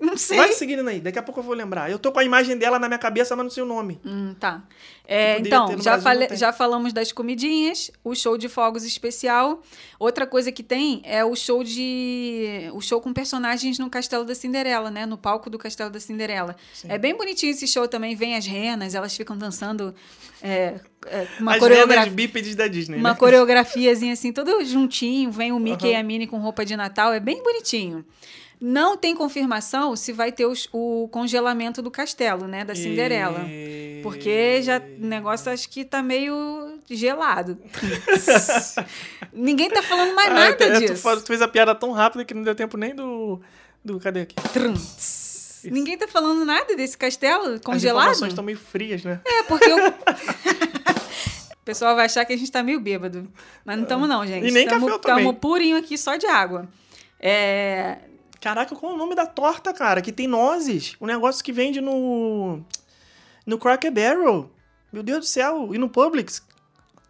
[0.10, 0.38] Não sei.
[0.38, 1.90] Vai seguindo aí, daqui a pouco eu vou lembrar.
[1.90, 4.00] Eu tô com a imagem dela na minha cabeça, mas não sei o nome.
[4.04, 4.62] Hum, tá.
[5.06, 9.60] É, então, já, Brasil, já falamos das comidinhas, o show de fogos especial.
[9.98, 12.70] Outra coisa que tem é o show de.
[12.72, 15.04] o show com personagens no Castelo da Cinderela, né?
[15.04, 16.56] No palco do Castelo da Cinderela.
[16.72, 16.88] Sim.
[16.90, 18.14] É bem bonitinho esse show também.
[18.14, 19.94] Vem as renas, elas ficam dançando
[20.42, 22.12] é, é, uma As coreografia.
[22.12, 23.16] bípedes da Disney, Uma né?
[23.16, 25.30] coreografiazinha assim, tudo juntinho.
[25.30, 25.92] Vem o Mickey Aham.
[25.92, 27.12] e a Minnie com roupa de Natal.
[27.12, 28.04] É bem bonitinho.
[28.60, 32.62] Não tem confirmação se vai ter os- o congelamento do castelo, né?
[32.64, 33.40] Da Cinderela.
[33.48, 37.56] E- Porque já o negócio acho que tá meio gelado.
[39.32, 40.96] Ninguém tá falando mais Ah, nada tu- tu, disso.
[40.96, 43.40] fa- tu fez a piada tão rápida que não deu tempo nem do.
[43.84, 44.34] do cadê aqui?
[44.52, 44.74] Trum.
[45.64, 48.00] Ninguém tá falando nada desse castelo As congelado.
[48.04, 49.20] informações estão meio frias, né?
[49.24, 49.76] É, porque eu...
[51.60, 53.30] O pessoal vai achar que a gente tá meio bêbado.
[53.64, 54.48] Mas não estamos não, gente.
[54.48, 54.96] E nem café eu.
[54.96, 56.66] Estamos purinho aqui só de água.
[57.20, 57.98] É...
[58.40, 60.00] Caraca, qual é o nome da torta, cara?
[60.00, 60.96] Que tem nozes.
[61.00, 62.64] Um negócio que vende no.
[63.44, 64.50] No Cracker Barrel.
[64.92, 65.74] Meu Deus do céu.
[65.74, 66.42] E no Publix.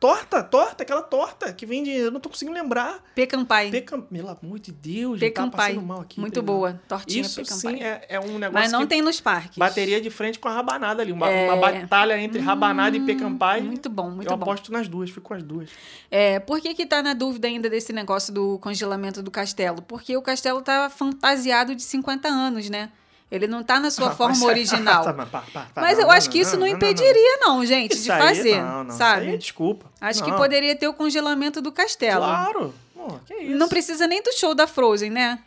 [0.01, 1.91] Torta, torta, aquela torta que vende.
[1.91, 3.05] Eu não tô conseguindo lembrar.
[3.15, 3.71] Pecan pie.
[3.71, 4.01] Pecan...
[4.01, 5.87] Pelo amor de Deus, tá passando pie.
[5.87, 6.19] mal aqui.
[6.19, 6.55] Muito entendeu?
[6.55, 6.81] boa.
[6.89, 9.59] Tortinha Isso pecan sim é, é um negócio Mas não tem nos parques.
[9.59, 11.13] bateria de frente com a rabanada ali.
[11.13, 11.53] Uma, É.
[11.53, 13.61] uma batalha entre rabanada e pecan pie.
[13.61, 14.43] Muito bom, muito eu bom.
[14.43, 15.69] aposto nas duas, fico com as duas.
[16.11, 19.83] É, por que que tá na dúvida ainda desse negócio do congelamento do castelo?
[19.83, 22.91] Porque o castelo tá fantasiado de 50 anos, né?
[23.31, 25.05] Ele não tá na sua Ah, forma mas- original.
[25.05, 27.65] Tá, mas pá, pá, pá, Mas não, eu não, acho que isso não, impediria, não,
[27.65, 29.23] gente, Isso de aí, fazer, não, não, sabe?
[29.23, 29.87] Isso aí, desculpa.
[30.01, 30.37] Acho que Não.
[30.37, 32.21] poderia ter o congelamento do castelo.
[32.25, 32.75] Claro.
[32.95, 33.57] Pô, que isso.
[33.57, 35.39] Não precisa nem do show da Frozen, né?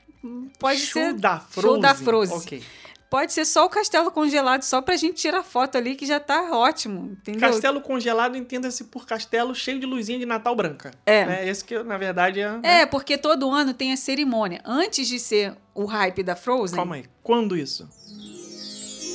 [0.58, 1.62] Pode Show ser da Frozen.
[1.72, 2.38] show da Frozen.
[2.38, 2.64] Ok.
[3.10, 6.50] Pode ser só o castelo congelado, só pra gente tirar foto ali que já tá
[6.52, 7.42] ótimo, entendeu?
[7.52, 10.90] Castelo congelado entenda-se por castelo cheio de luzinha de Natal branca.
[11.06, 11.24] É.
[11.26, 11.48] Né?
[11.48, 12.60] Esse que, na verdade, é...
[12.64, 14.62] É, porque todo ano tem a cerimônia.
[14.66, 17.06] Antes de ser o hype da Frozen, Calma aí.
[17.22, 17.88] Quando isso?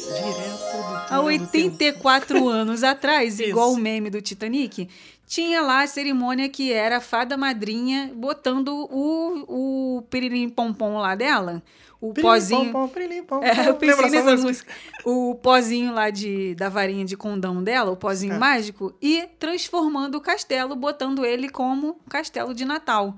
[0.08, 4.88] Direto do há túnel do 84 anos atrás, igual o meme do Titanic,
[5.26, 11.14] tinha lá a cerimônia que era a fada madrinha botando o, o piririm pompom lá
[11.14, 11.62] dela,
[12.00, 12.72] o Pirim, pozinho.
[12.72, 13.80] pom, pom, É, eu pom.
[13.80, 14.72] pensei Lembra essa nessa música?
[14.72, 14.74] música.
[15.04, 18.38] O pozinho lá de, da varinha de condão dela, o pozinho É.
[18.38, 23.16] mágico, e transformando o castelo, botando ele como castelo de Natal.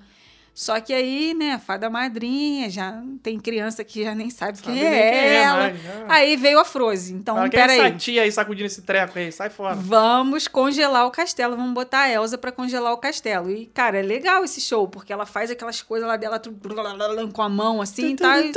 [0.61, 4.75] Só que aí, né, a fada madrinha, já tem criança que já nem sabe, Sabe
[4.77, 5.57] quem é quem é ela.
[5.57, 6.05] mais, né?
[6.07, 7.17] Aí veio a Frozen.
[7.17, 7.81] Então, Fala, é peraí.
[7.81, 9.33] essa tia aí sacudindo esse treco aí?
[9.33, 9.75] Sai fora.
[9.75, 13.51] Vamos congelar o castelo, vamos botar a Elsa pra congelar o castelo.
[13.51, 16.39] E, cara, é legal esse show, porque ela faz aquelas coisas lá dela
[17.33, 18.39] com a mão assim, tá?
[18.43, 18.53] E-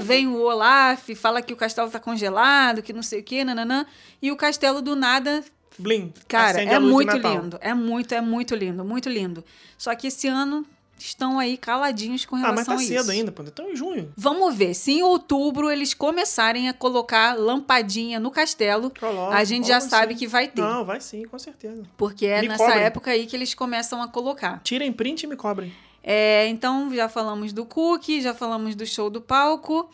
[0.00, 3.84] Vem o Olaf, fala que o castelo tá congelado, que não sei o que, nananã.
[4.22, 5.42] E o castelo do nada,
[5.78, 6.12] Blim.
[6.26, 7.58] cara, a é muito lindo.
[7.60, 9.44] É muito, é muito lindo, muito lindo.
[9.76, 10.66] Só que esse ano
[10.98, 13.10] estão aí caladinhos com Ah, mas relação tá a cedo isso.
[13.12, 13.42] ainda, pô.
[13.44, 14.12] Então em junho.
[14.16, 19.68] Vamos ver, se em outubro eles começarem a colocar lampadinha no castelo, Coloca, a gente
[19.68, 20.18] já sabe sim.
[20.18, 20.60] que vai ter.
[20.60, 21.84] Não, vai sim, com certeza.
[21.96, 22.82] Porque é Me nessa cobrem.
[22.82, 24.60] época aí que eles começam a colocar.
[24.64, 25.72] Tirem print e me cobrem.
[26.02, 29.88] É, então, já falamos do cookie, já falamos do show do palco.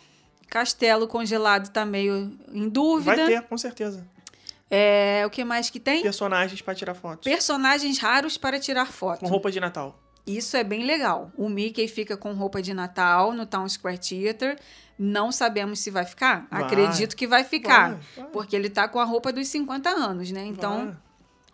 [0.48, 3.16] Castelo congelado tá meio em dúvida.
[3.16, 4.06] Vai ter, com certeza.
[4.70, 6.02] É, o que mais que tem?
[6.02, 7.24] Personagens pra tirar fotos.
[7.30, 9.20] Personagens raros para tirar foto.
[9.20, 9.98] Com roupa de Natal.
[10.26, 11.30] Isso é bem legal.
[11.36, 14.58] O Mickey fica com roupa de Natal no Town Square Theater.
[14.98, 16.46] Não sabemos se vai ficar.
[16.50, 16.62] Vai.
[16.62, 17.90] Acredito que vai ficar.
[17.90, 20.44] Vai, vai, Porque ele tá com a roupa dos 50 anos, né?
[20.46, 20.96] Então,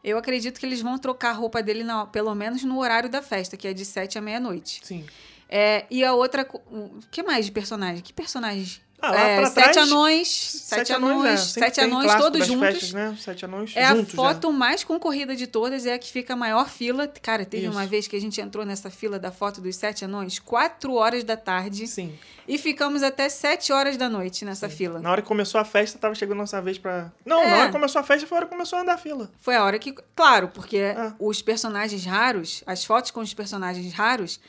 [0.05, 3.21] eu acredito que eles vão trocar a roupa dele, na- pelo menos no horário da
[3.21, 4.81] festa, que é de 7 à meia-noite.
[4.85, 5.05] Sim.
[5.49, 6.47] É, e a outra.
[6.71, 8.01] O que mais de personagem?
[8.03, 8.81] Que personagem?
[9.03, 12.69] Ah, lá é, pra sete trás, anões, sete, anões, é, sempre sete anões todos juntos.
[12.69, 13.17] Festas, né?
[13.19, 16.37] Sete anões É juntos, a foto mais concorrida de todas, é a que fica a
[16.37, 17.09] maior fila.
[17.23, 17.73] Cara, teve Isso.
[17.77, 21.25] uma vez que a gente entrou nessa fila da foto dos sete anões, quatro horas
[21.25, 22.13] da tarde, Sim.
[22.47, 25.01] e ficamos até sete horas da noite nessa fila.
[25.01, 27.11] Na hora que começou a festa, tava chegando a nossa vez pra.
[27.25, 27.51] Não, É.
[27.51, 29.31] na hora que começou a festa foi a hora que começou a andar a fila.
[29.41, 29.95] Foi a hora que.
[30.15, 31.13] Claro, porque É.
[31.19, 34.41] os personagens raros, as fotos com os personagens raros,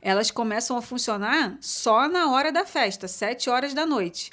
[0.00, 4.30] elas começam a funcionar só na hora da festa, sete horas da noite.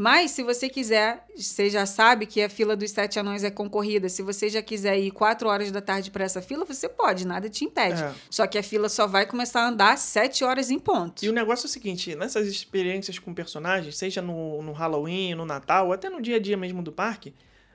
[0.00, 4.08] Mas, se você quiser, você já sabe que a fila dos sete anões é concorrida.
[4.08, 7.48] Se você já quiser ir quatro horas da tarde para essa fila, você pode, nada
[7.48, 8.00] te impede.
[8.00, 8.14] É.
[8.30, 11.24] Só que a fila só vai começar a andar sete horas em ponto.
[11.24, 15.44] E o negócio é o seguinte: nessas experiências com personagens, seja no, no Halloween, no
[15.44, 17.34] Natal, até no dia a dia mesmo do parque,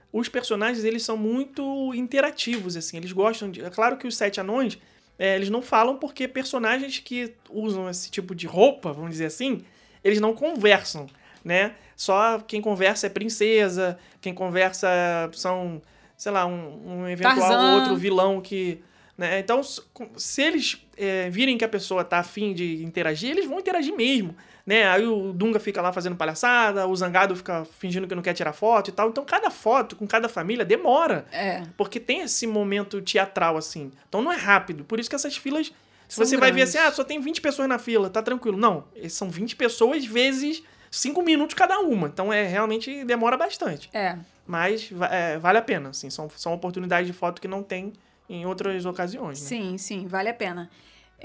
[0.10, 2.96] os personagens eles são muito interativos, assim.
[2.96, 3.66] Eles gostam de.
[3.66, 4.78] É claro que os sete anões,
[5.24, 9.62] é, eles não falam porque personagens que usam esse tipo de roupa, vamos dizer assim,
[10.04, 11.08] eles não conversam,
[11.46, 11.76] né?
[11.96, 14.90] Só quem conversa é princesa, quem conversa
[15.32, 15.82] são,
[16.18, 17.76] sei lá, um, um eventual Tarzan.
[17.76, 18.84] outro vilão que.
[19.18, 19.40] Né?
[19.40, 23.96] Então, se eles é, virem que a pessoa tá afim de interagir, eles vão interagir
[23.96, 24.36] mesmo.
[24.66, 24.88] Né?
[24.88, 28.54] Aí o Dunga fica lá fazendo palhaçada, o Zangado fica fingindo que não quer tirar
[28.54, 29.10] foto e tal.
[29.10, 31.26] Então, cada foto com cada família demora.
[31.32, 31.64] É.
[31.76, 33.92] Porque tem esse momento teatral, assim.
[34.08, 34.86] Então não é rápido.
[34.86, 35.72] Por isso que essas filas.
[36.08, 36.76] Se você vai ver grandes.
[36.76, 38.58] assim, ah, só tem 20 pessoas na fila, tá tranquilo.
[38.58, 42.08] Não, são 20 pessoas vezes 5 minutos cada uma.
[42.08, 43.90] Então é realmente demora bastante.
[43.94, 44.18] É.
[44.46, 46.10] Mas é, vale a pena, assim.
[46.10, 47.94] São, são oportunidades de foto que não tem
[48.30, 49.48] em outras ocasiões, né?
[49.48, 50.70] Sim, sim, vale a pena.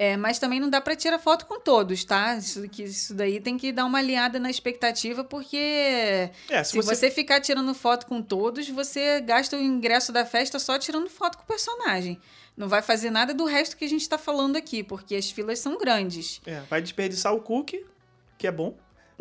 [0.00, 2.36] É, mas também não dá para tirar foto com todos, tá?
[2.36, 7.10] Isso, que, isso daí tem que dar uma alinhada na expectativa, porque É, se, você...
[7.10, 11.42] ficar tirando foto com todos, você gasta o ingresso da festa só tirando foto com
[11.42, 12.20] o personagem.
[12.56, 15.58] Não vai fazer nada do resto que a gente tá falando aqui, porque as filas
[15.58, 16.40] são grandes.
[16.46, 17.84] É, vai desperdiçar o cookie,
[18.38, 18.76] que é bom.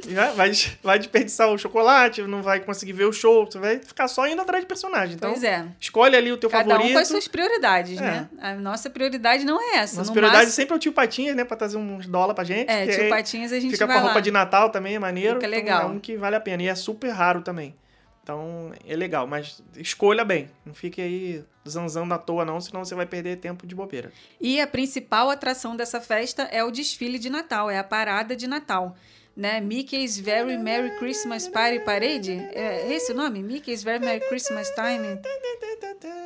[0.07, 0.51] Já vai,
[0.83, 4.39] vai desperdiçar o chocolate, não vai conseguir ver o show, você vai ficar só indo
[4.41, 5.15] atrás de personagem.
[5.15, 5.65] Então, pois é.
[5.79, 6.91] escolhe ali o teu Cada favorito.
[6.91, 8.01] um com as suas prioridades, É.
[8.01, 8.29] né?
[8.39, 9.97] A nossa prioridade não é essa.
[9.97, 11.43] Nossa no prioridade máximo- sempre é o tio Patinhas, né?
[11.43, 12.69] Pra trazer uns dólares pra gente.
[12.69, 14.21] É, tio Patinhas a gente Fica com a roupa lá.
[14.21, 15.35] de Natal também, é maneiro.
[15.41, 15.81] Fica então legal.
[15.81, 16.61] É um que vale a pena.
[16.61, 17.75] E é super raro também.
[18.21, 19.25] Então, é legal.
[19.25, 20.49] Mas escolha bem.
[20.65, 24.11] Não fique aí zanzando à toa, não, senão você vai perder tempo de bobeira.
[24.39, 28.45] E a principal atração dessa festa é o desfile de Natal, é a parada de
[28.47, 28.95] Natal.
[29.37, 29.61] Né?
[29.61, 32.31] Mickey's Very Merry Christmas Party Parade?
[32.53, 33.43] É esse o nome?
[33.43, 35.19] Mickey's Very Merry Christmas Time?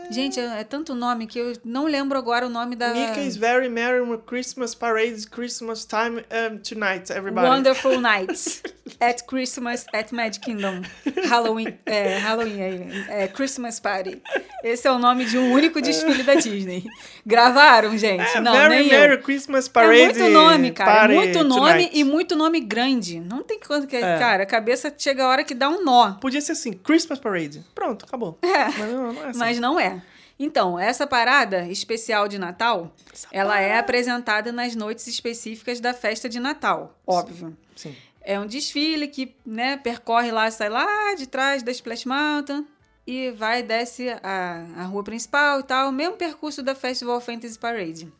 [0.09, 2.93] Gente, é, é tanto nome que eu não lembro agora o nome da...
[2.93, 7.47] Mickey's Very Merry Christmas Parade, Christmas Time um, Tonight, everybody.
[7.47, 8.63] Wonderful Nights
[8.99, 10.81] at Christmas at Magic Kingdom.
[11.27, 14.21] Halloween, é, Halloween aí, é, Christmas Party.
[14.63, 16.85] Esse é o nome de um único desfile da Disney.
[17.25, 18.37] Gravaram, gente?
[18.37, 19.21] É, não, Very nem Merry eu.
[19.21, 20.01] Christmas Parade.
[20.01, 20.91] é muito nome, cara.
[20.91, 21.97] É Party muito nome Tonight.
[21.97, 23.00] e muito nome grande.
[23.19, 23.95] Não tem quanto que.
[23.95, 24.19] É.
[24.19, 26.13] Cara, a cabeça chega a hora que dá um nó.
[26.13, 27.65] Podia ser assim, Christmas Parade.
[27.73, 28.37] Pronto, acabou.
[28.41, 28.65] É.
[28.65, 29.39] Mas não, não é assim.
[29.39, 30.01] Mas não é.
[30.39, 32.95] Então, essa parada especial de Natal,
[33.31, 37.55] ela é apresentada nas noites específicas da festa de Natal, óbvio.
[37.75, 37.95] Sim.
[38.21, 42.65] É um desfile que, né, percorre lá, sai lá de trás da Splash Mountain
[43.05, 47.21] e vai e desce a, a rua principal e tal, o mesmo percurso da Festival
[47.21, 48.11] Fantasy Parade.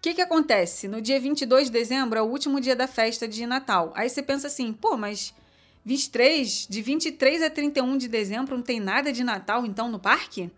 [0.00, 0.88] O que que acontece?
[0.88, 3.92] No dia 22 de dezembro é o último dia da festa de Natal.
[3.94, 5.34] Aí você pensa assim, pô, mas
[5.84, 10.50] 23, de 23 a 31 de dezembro não tem nada de Natal então no parque?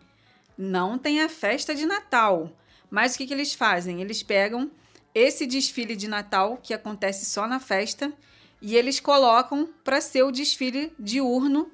[0.56, 2.52] Não tem a festa de Natal.
[2.88, 4.00] Mas o que, que eles fazem?
[4.00, 4.70] Eles pegam
[5.12, 8.12] esse desfile de Natal, que acontece só na festa,
[8.60, 11.68] e eles colocam para ser o desfile diurno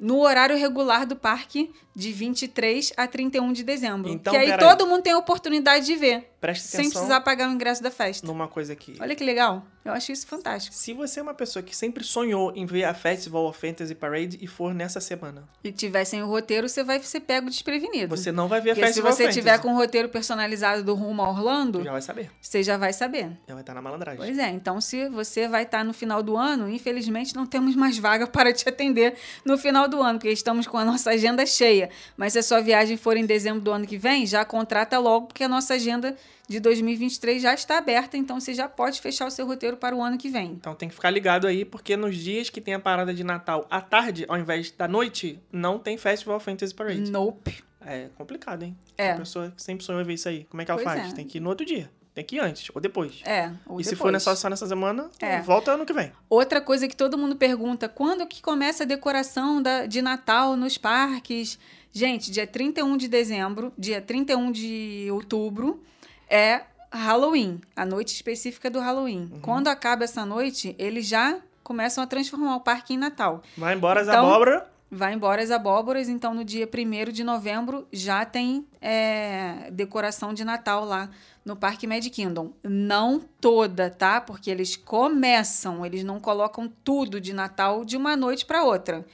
[0.00, 4.10] no horário regular do parque, de 23 a 31 de dezembro.
[4.10, 7.48] Então, que aí todo mundo tem a oportunidade de ver, Preste sem atenção precisar pagar
[7.48, 8.26] o ingresso da festa.
[8.26, 8.94] numa coisa aqui.
[9.00, 9.64] Olha que legal.
[9.82, 10.74] Eu acho isso fantástico.
[10.74, 14.38] Se você é uma pessoa que sempre sonhou em ver a Festival of Fantasy Parade
[14.40, 18.14] e for nessa semana, E tivessem o roteiro, você vai ser pego desprevenido.
[18.14, 20.82] você não vai ver a Porque se Festival você of tiver com o roteiro personalizado
[20.82, 22.30] do Rumo a Orlando, já vai saber.
[22.40, 23.38] você já vai saber.
[23.48, 24.18] Já vai estar na malandragem.
[24.18, 27.98] Pois é, então se você vai estar no final do ano, infelizmente não temos mais
[27.98, 29.14] vaga para te atender
[29.44, 31.90] no final do ano, porque estamos com a nossa agenda cheia.
[32.16, 35.26] Mas se a sua viagem for em dezembro do ano que vem, já contrata logo,
[35.26, 36.16] porque a nossa agenda
[36.48, 40.02] de 2023 já está aberta, então você já pode fechar o seu roteiro para o
[40.02, 40.52] ano que vem.
[40.52, 43.66] Então tem que ficar ligado aí, porque nos dias que tem a parada de Natal
[43.70, 47.10] à tarde, ao invés da noite, não tem Festival Fantasy Parade.
[47.10, 47.62] Nope.
[47.86, 48.76] É complicado, hein?
[48.96, 49.12] É.
[49.12, 50.44] A pessoa que sempre sonhou ver isso aí.
[50.44, 51.12] Como é que ela Pois faz?
[51.12, 51.14] é.
[51.16, 51.90] Tem que ir no outro dia.
[52.14, 53.20] Tem que ir antes ou depois.
[53.24, 53.50] É.
[53.66, 53.98] ou e se depois.
[53.98, 55.40] for nessa, só nessa semana, É.
[55.42, 56.12] volta ano que vem.
[56.30, 60.78] Outra coisa que todo mundo pergunta, quando que começa a decoração da, de Natal nos
[60.78, 61.58] parques?
[61.92, 65.82] Gente, dia 31 de dezembro, dia 31 de outubro,
[66.28, 69.30] é Halloween, a noite específica do Halloween.
[69.42, 73.42] Quando acaba essa noite, eles já começam a transformar o parque em Natal.
[73.56, 74.62] Vai embora as Então- abóboras.
[74.90, 80.44] Vai embora as abóboras, então no dia 1 de novembro já tem é, decoração de
[80.44, 81.10] Natal lá
[81.44, 82.52] no Parque Magic Kingdom.
[82.62, 84.20] Não toda, tá?
[84.20, 89.04] Porque eles começam, eles não colocam tudo de Natal de uma noite para outra.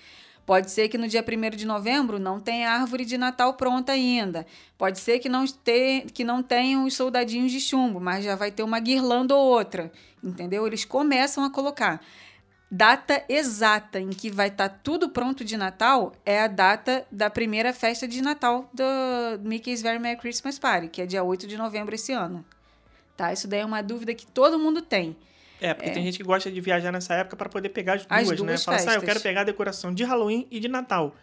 [0.51, 4.45] Pode ser que no dia 1 de novembro não tenha árvore de Natal pronta ainda.
[4.77, 6.45] Pode ser que não, te, que não
[6.85, 9.93] os soldadinhos de chumbo, mas já vai ter uma guirlanda ou outra.
[10.21, 10.67] Entendeu?
[10.67, 12.01] Eles começam a colocar.
[12.69, 17.73] Data exata em que vai estar tudo pronto de Natal é a data da primeira
[17.73, 21.95] festa de Natal do Mickey's Very Merry Christmas Party, que é dia 8 de novembro
[21.95, 22.45] esse ano.
[23.17, 23.33] Tá?
[23.33, 25.17] Isso daí é uma dúvida que todo mundo tem.
[25.61, 28.27] É, porque tem gente que gosta de viajar nessa época para poder pegar as As
[28.27, 28.47] duas, né?
[28.47, 31.15] duas Fala assim, ah, eu quero pegar a decoração de Halloween e de Natal.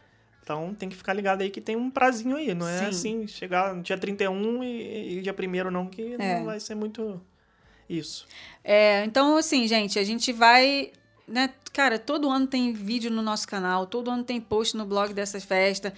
[0.44, 2.86] Então tem que ficar ligado aí que tem um prazinho aí, não é Sim.
[2.86, 6.38] assim, chegar no dia 31 e, e dia 1 não, que É.
[6.38, 7.20] não vai ser muito
[7.90, 8.26] isso.
[8.64, 10.92] É, então, assim, gente, a gente vai.
[11.28, 15.14] Né, cara, todo ano tem vídeo no nosso canal, todo ano tem post no blog
[15.14, 15.92] dessas festas.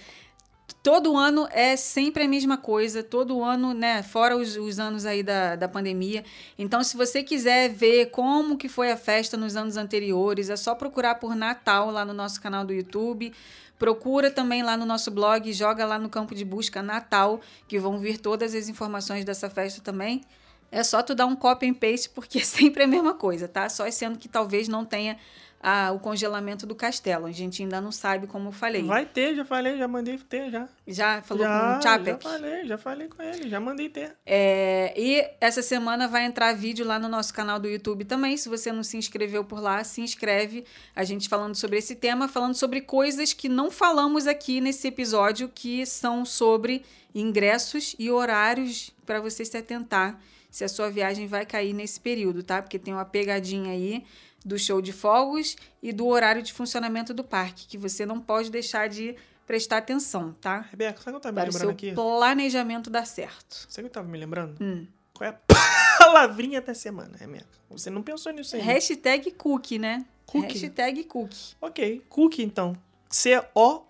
[0.82, 4.02] Todo ano é sempre a mesma coisa, todo ano, né?
[4.02, 6.24] Fora os, os anos aí da, da pandemia.
[6.58, 10.74] Então, se você quiser ver como que foi a festa nos anos anteriores, é só
[10.74, 13.32] procurar por Natal lá no nosso canal do YouTube.
[13.78, 17.98] Procura também lá no nosso blog, joga lá no campo de busca Natal, que vão
[17.98, 20.22] vir todas as informações dessa festa também.
[20.70, 23.68] É só tu dar um copy and paste, porque é sempre a mesma coisa, tá?
[23.68, 25.16] Só esse ano que talvez não tenha
[25.62, 27.26] ah, o congelamento do castelo.
[27.26, 28.82] A gente ainda não sabe, como eu falei.
[28.82, 30.66] Vai ter, já falei, já mandei ter, já.
[30.86, 32.22] Já falou já, com o já Chapek?
[32.22, 34.16] falei, já falei com ele, já mandei ter.
[34.24, 38.38] É, e essa semana vai entrar vídeo lá no nosso canal do YouTube também.
[38.38, 40.64] Se você não se inscreveu por lá, se inscreve.
[40.96, 45.50] A gente falando sobre esse tema, falando sobre coisas que não falamos aqui nesse episódio,
[45.54, 46.82] que são sobre
[47.14, 50.18] ingressos e horários para você se atentar
[50.50, 52.60] se a sua viagem vai cair nesse período, tá?
[52.60, 54.04] Porque tem uma pegadinha aí
[54.44, 58.50] do show de fogos e do horário de funcionamento do parque, que você não pode
[58.50, 59.14] deixar de
[59.46, 60.60] prestar atenção, tá?
[60.70, 61.92] Rebeca, sabe o que eu tava me Para lembrando seu aqui?
[61.92, 63.66] planejamento dar certo.
[63.68, 64.56] Sabe o que eu tava me lembrando?
[64.62, 64.86] Hum.
[65.12, 65.38] Qual é a
[65.98, 67.46] palavrinha da semana, Rebeca?
[67.68, 68.62] Você não pensou nisso aí?
[68.62, 70.04] Hashtag cookie, né?
[70.24, 70.58] Cookie.
[70.58, 71.54] Hashtag cookie.
[71.60, 72.76] Ok, cookie então.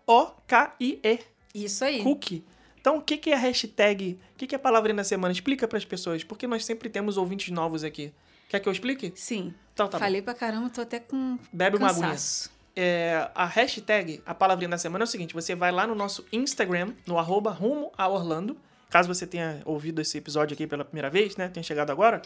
[0.00, 1.18] C-O-O-K-I-E.
[1.54, 2.02] Isso aí.
[2.02, 2.44] Cookie.
[2.80, 4.18] Então, o que que é hashtag?
[4.34, 5.30] O que que é a palavrinha da semana?
[5.32, 8.12] Explica pras pessoas, porque nós sempre temos ouvintes novos aqui.
[8.50, 9.12] Quer que eu explique?
[9.14, 9.54] Sim.
[9.72, 10.04] Então tá bom.
[10.04, 12.08] Falei pra caramba, tô até com Bebe uma aguinha.
[12.08, 12.50] cansaço.
[12.74, 16.26] É, a hashtag, a palavrinha da semana é o seguinte: você vai lá no nosso
[16.32, 18.56] Instagram, no arroba rumo a Orlando.
[18.90, 21.48] Caso você tenha ouvido esse episódio aqui pela primeira vez, né?
[21.48, 22.20] Tenha chegado agora.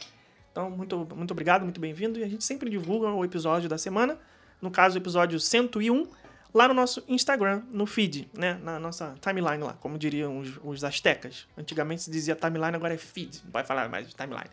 [0.50, 2.18] Então, muito, muito obrigado, muito bem-vindo.
[2.18, 4.18] E a gente sempre divulga o episódio da semana.
[4.62, 6.08] No caso, o episódio 101,
[6.54, 8.58] lá no nosso Instagram, no feed, né?
[8.62, 11.46] Na nossa timeline lá, como diriam os, os astecas.
[11.58, 13.42] Antigamente se dizia timeline, agora é feed.
[13.44, 14.48] Não pode falar mais de timeline.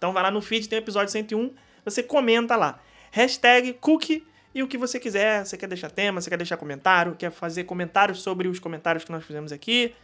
[0.00, 1.52] Então vai lá no feed, tem o episódio 101,
[1.84, 2.80] você comenta lá.
[3.10, 5.44] Hashtag cookie e o que você quiser.
[5.44, 9.12] Você quer deixar tema, você quer deixar comentário, quer fazer comentários sobre os comentários que
[9.12, 9.94] nós fizemos aqui.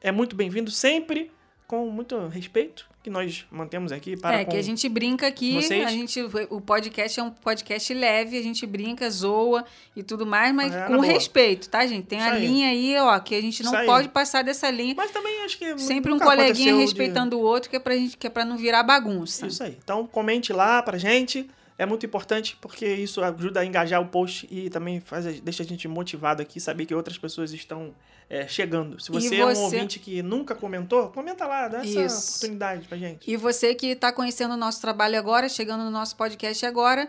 [0.00, 1.30] É muito bem-vindo sempre,
[1.72, 5.86] com muito respeito, que nós mantemos aqui para é, que a gente brinca aqui, vocês.
[5.86, 6.20] a gente,
[6.50, 9.64] o podcast é um podcast leve, a gente brinca, zoa
[9.96, 12.04] e tudo mais, mas É, com respeito, tá, gente?
[12.08, 12.46] Tem Isso a aí.
[12.46, 13.86] linha aí, ó, que a gente não Isso aí.
[13.86, 14.92] pode passar dessa linha.
[14.94, 17.94] Mas também acho que Sempre um coleguinha aconteceu de- respeitando o outro, que é pra
[17.96, 19.46] gente, que é para não virar bagunça.
[19.46, 19.78] Isso aí.
[19.82, 21.48] Então comente lá pra gente.
[21.78, 25.66] É muito importante porque isso ajuda a engajar o post e também faz, deixa a
[25.66, 27.94] gente motivado aqui, saber que outras pessoas estão
[28.28, 29.00] é, chegando.
[29.00, 32.28] Se você, é um você- ouvinte que nunca comentou, comenta lá, dá essa Isso.
[32.30, 33.30] oportunidade pra gente.
[33.30, 37.08] E você que está conhecendo o nosso trabalho agora, chegando no nosso podcast agora,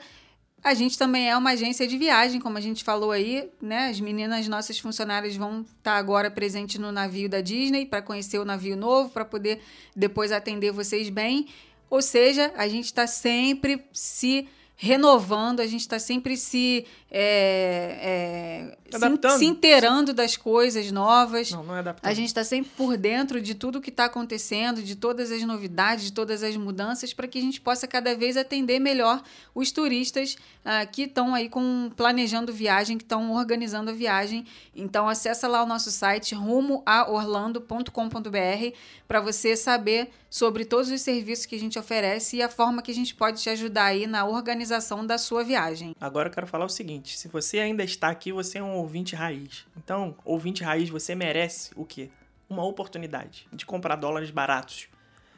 [0.63, 3.89] a gente também é uma agência de viagem, como a gente falou aí, né?
[3.89, 8.45] As meninas, nossas funcionárias, vão estar agora presentes no navio da Disney para conhecer o
[8.45, 9.61] navio novo, para poder
[9.93, 11.47] depois atender vocês bem.
[11.93, 18.75] Ou seja, a gente está sempre se renovando, a gente está sempre se, é, é,
[18.89, 19.37] se, Adaptando.
[19.37, 21.51] se inteirando das coisas novas.
[21.51, 22.09] Não, não é adaptado.
[22.09, 26.05] A gente está sempre por dentro de tudo que está acontecendo, de todas as novidades,
[26.05, 29.21] de todas as mudanças, para que a gente possa cada vez atender melhor
[29.53, 30.35] os turistas
[30.65, 34.47] ah, que estão aí com planejando viagem, que estão organizando a viagem.
[34.75, 38.75] Então acessa lá o nosso site rumoaorlando.com.br
[39.07, 42.89] para você saber sobre todos os serviços que a gente oferece e a forma que
[42.89, 45.95] a gente pode te ajudar aí na organização da sua viagem.
[46.01, 49.15] Agora eu quero falar o seguinte: se você ainda está aqui, você é um ouvinte
[49.15, 49.67] raiz.
[49.77, 52.09] Então, ouvinte raiz, você merece o quê?
[52.49, 54.87] Uma oportunidade de comprar dólares baratos.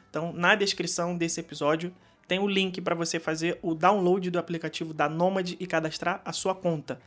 [0.08, 1.94] Então, na descrição desse episódio
[2.26, 6.32] tem o link para você fazer o download do aplicativo da Nomad e cadastrar a
[6.32, 6.98] sua conta.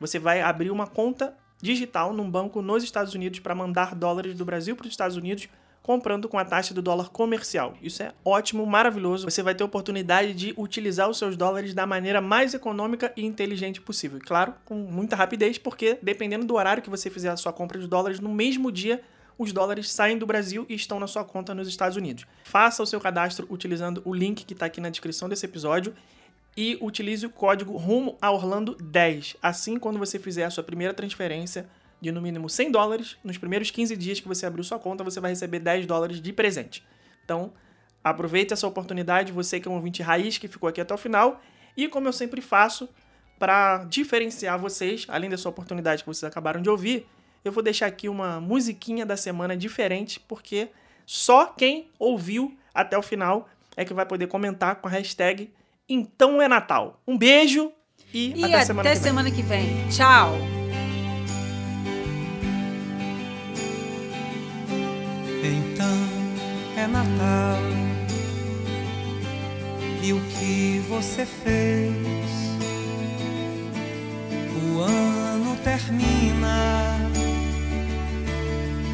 [0.00, 4.44] Você vai abrir uma conta digital num banco nos Estados Unidos para mandar dólares do
[4.46, 5.50] Brasil para os Estados Unidos
[5.86, 7.74] comprando com a taxa do dólar comercial.
[7.80, 9.30] Isso é ótimo, maravilhoso.
[9.30, 13.80] Você vai ter oportunidade de utilizar os seus dólares da maneira mais econômica e inteligente
[13.80, 14.18] possível.
[14.20, 17.86] Claro, com muita rapidez, porque dependendo do horário que você fizer a sua compra de
[17.86, 19.00] dólares, no mesmo dia
[19.38, 22.26] os dólares saem do Brasil e estão na sua conta nos Estados Unidos.
[22.42, 25.94] Faça o seu cadastro utilizando o link que está aqui na descrição desse episódio
[26.56, 29.36] e utilize o código rumo a Orlando 10.
[29.40, 31.68] Assim, quando você fizer a sua primeira transferência,
[32.06, 33.16] de no mínimo 100 dólares.
[33.24, 36.32] Nos primeiros 15 dias que você abriu sua conta, você vai receber 10 dólares de
[36.32, 36.84] presente.
[37.24, 37.52] Então,
[38.02, 41.40] aproveite essa oportunidade, você que é um ouvinte raiz que ficou aqui até o final.
[41.76, 42.88] E como eu sempre faço,
[43.38, 47.06] para diferenciar vocês, além dessa oportunidade que vocês acabaram de ouvir,
[47.44, 50.68] eu vou deixar aqui uma musiquinha da semana diferente, porque
[51.04, 55.52] só quem ouviu até o final é que vai poder comentar com a hashtag
[55.88, 57.00] Então é Natal.
[57.06, 57.72] Um beijo
[58.12, 59.02] e, E até, até, semana que vem.
[59.02, 59.88] semana que vem.
[59.88, 60.55] Tchau.
[66.86, 67.58] é Natal.
[70.02, 71.92] E o que você fez?
[74.62, 76.96] O ano termina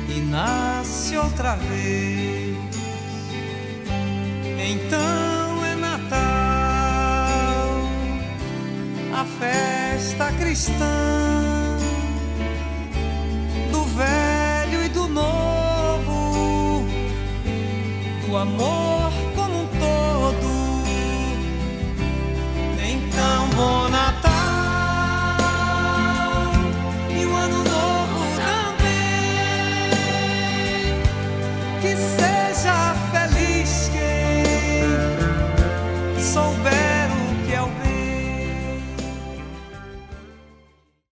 [0.08, 2.56] e nasce outra vez.
[4.58, 6.22] Então é Natal,
[9.14, 11.76] a festa cristã
[13.70, 14.31] do velho.
[18.44, 18.91] 默。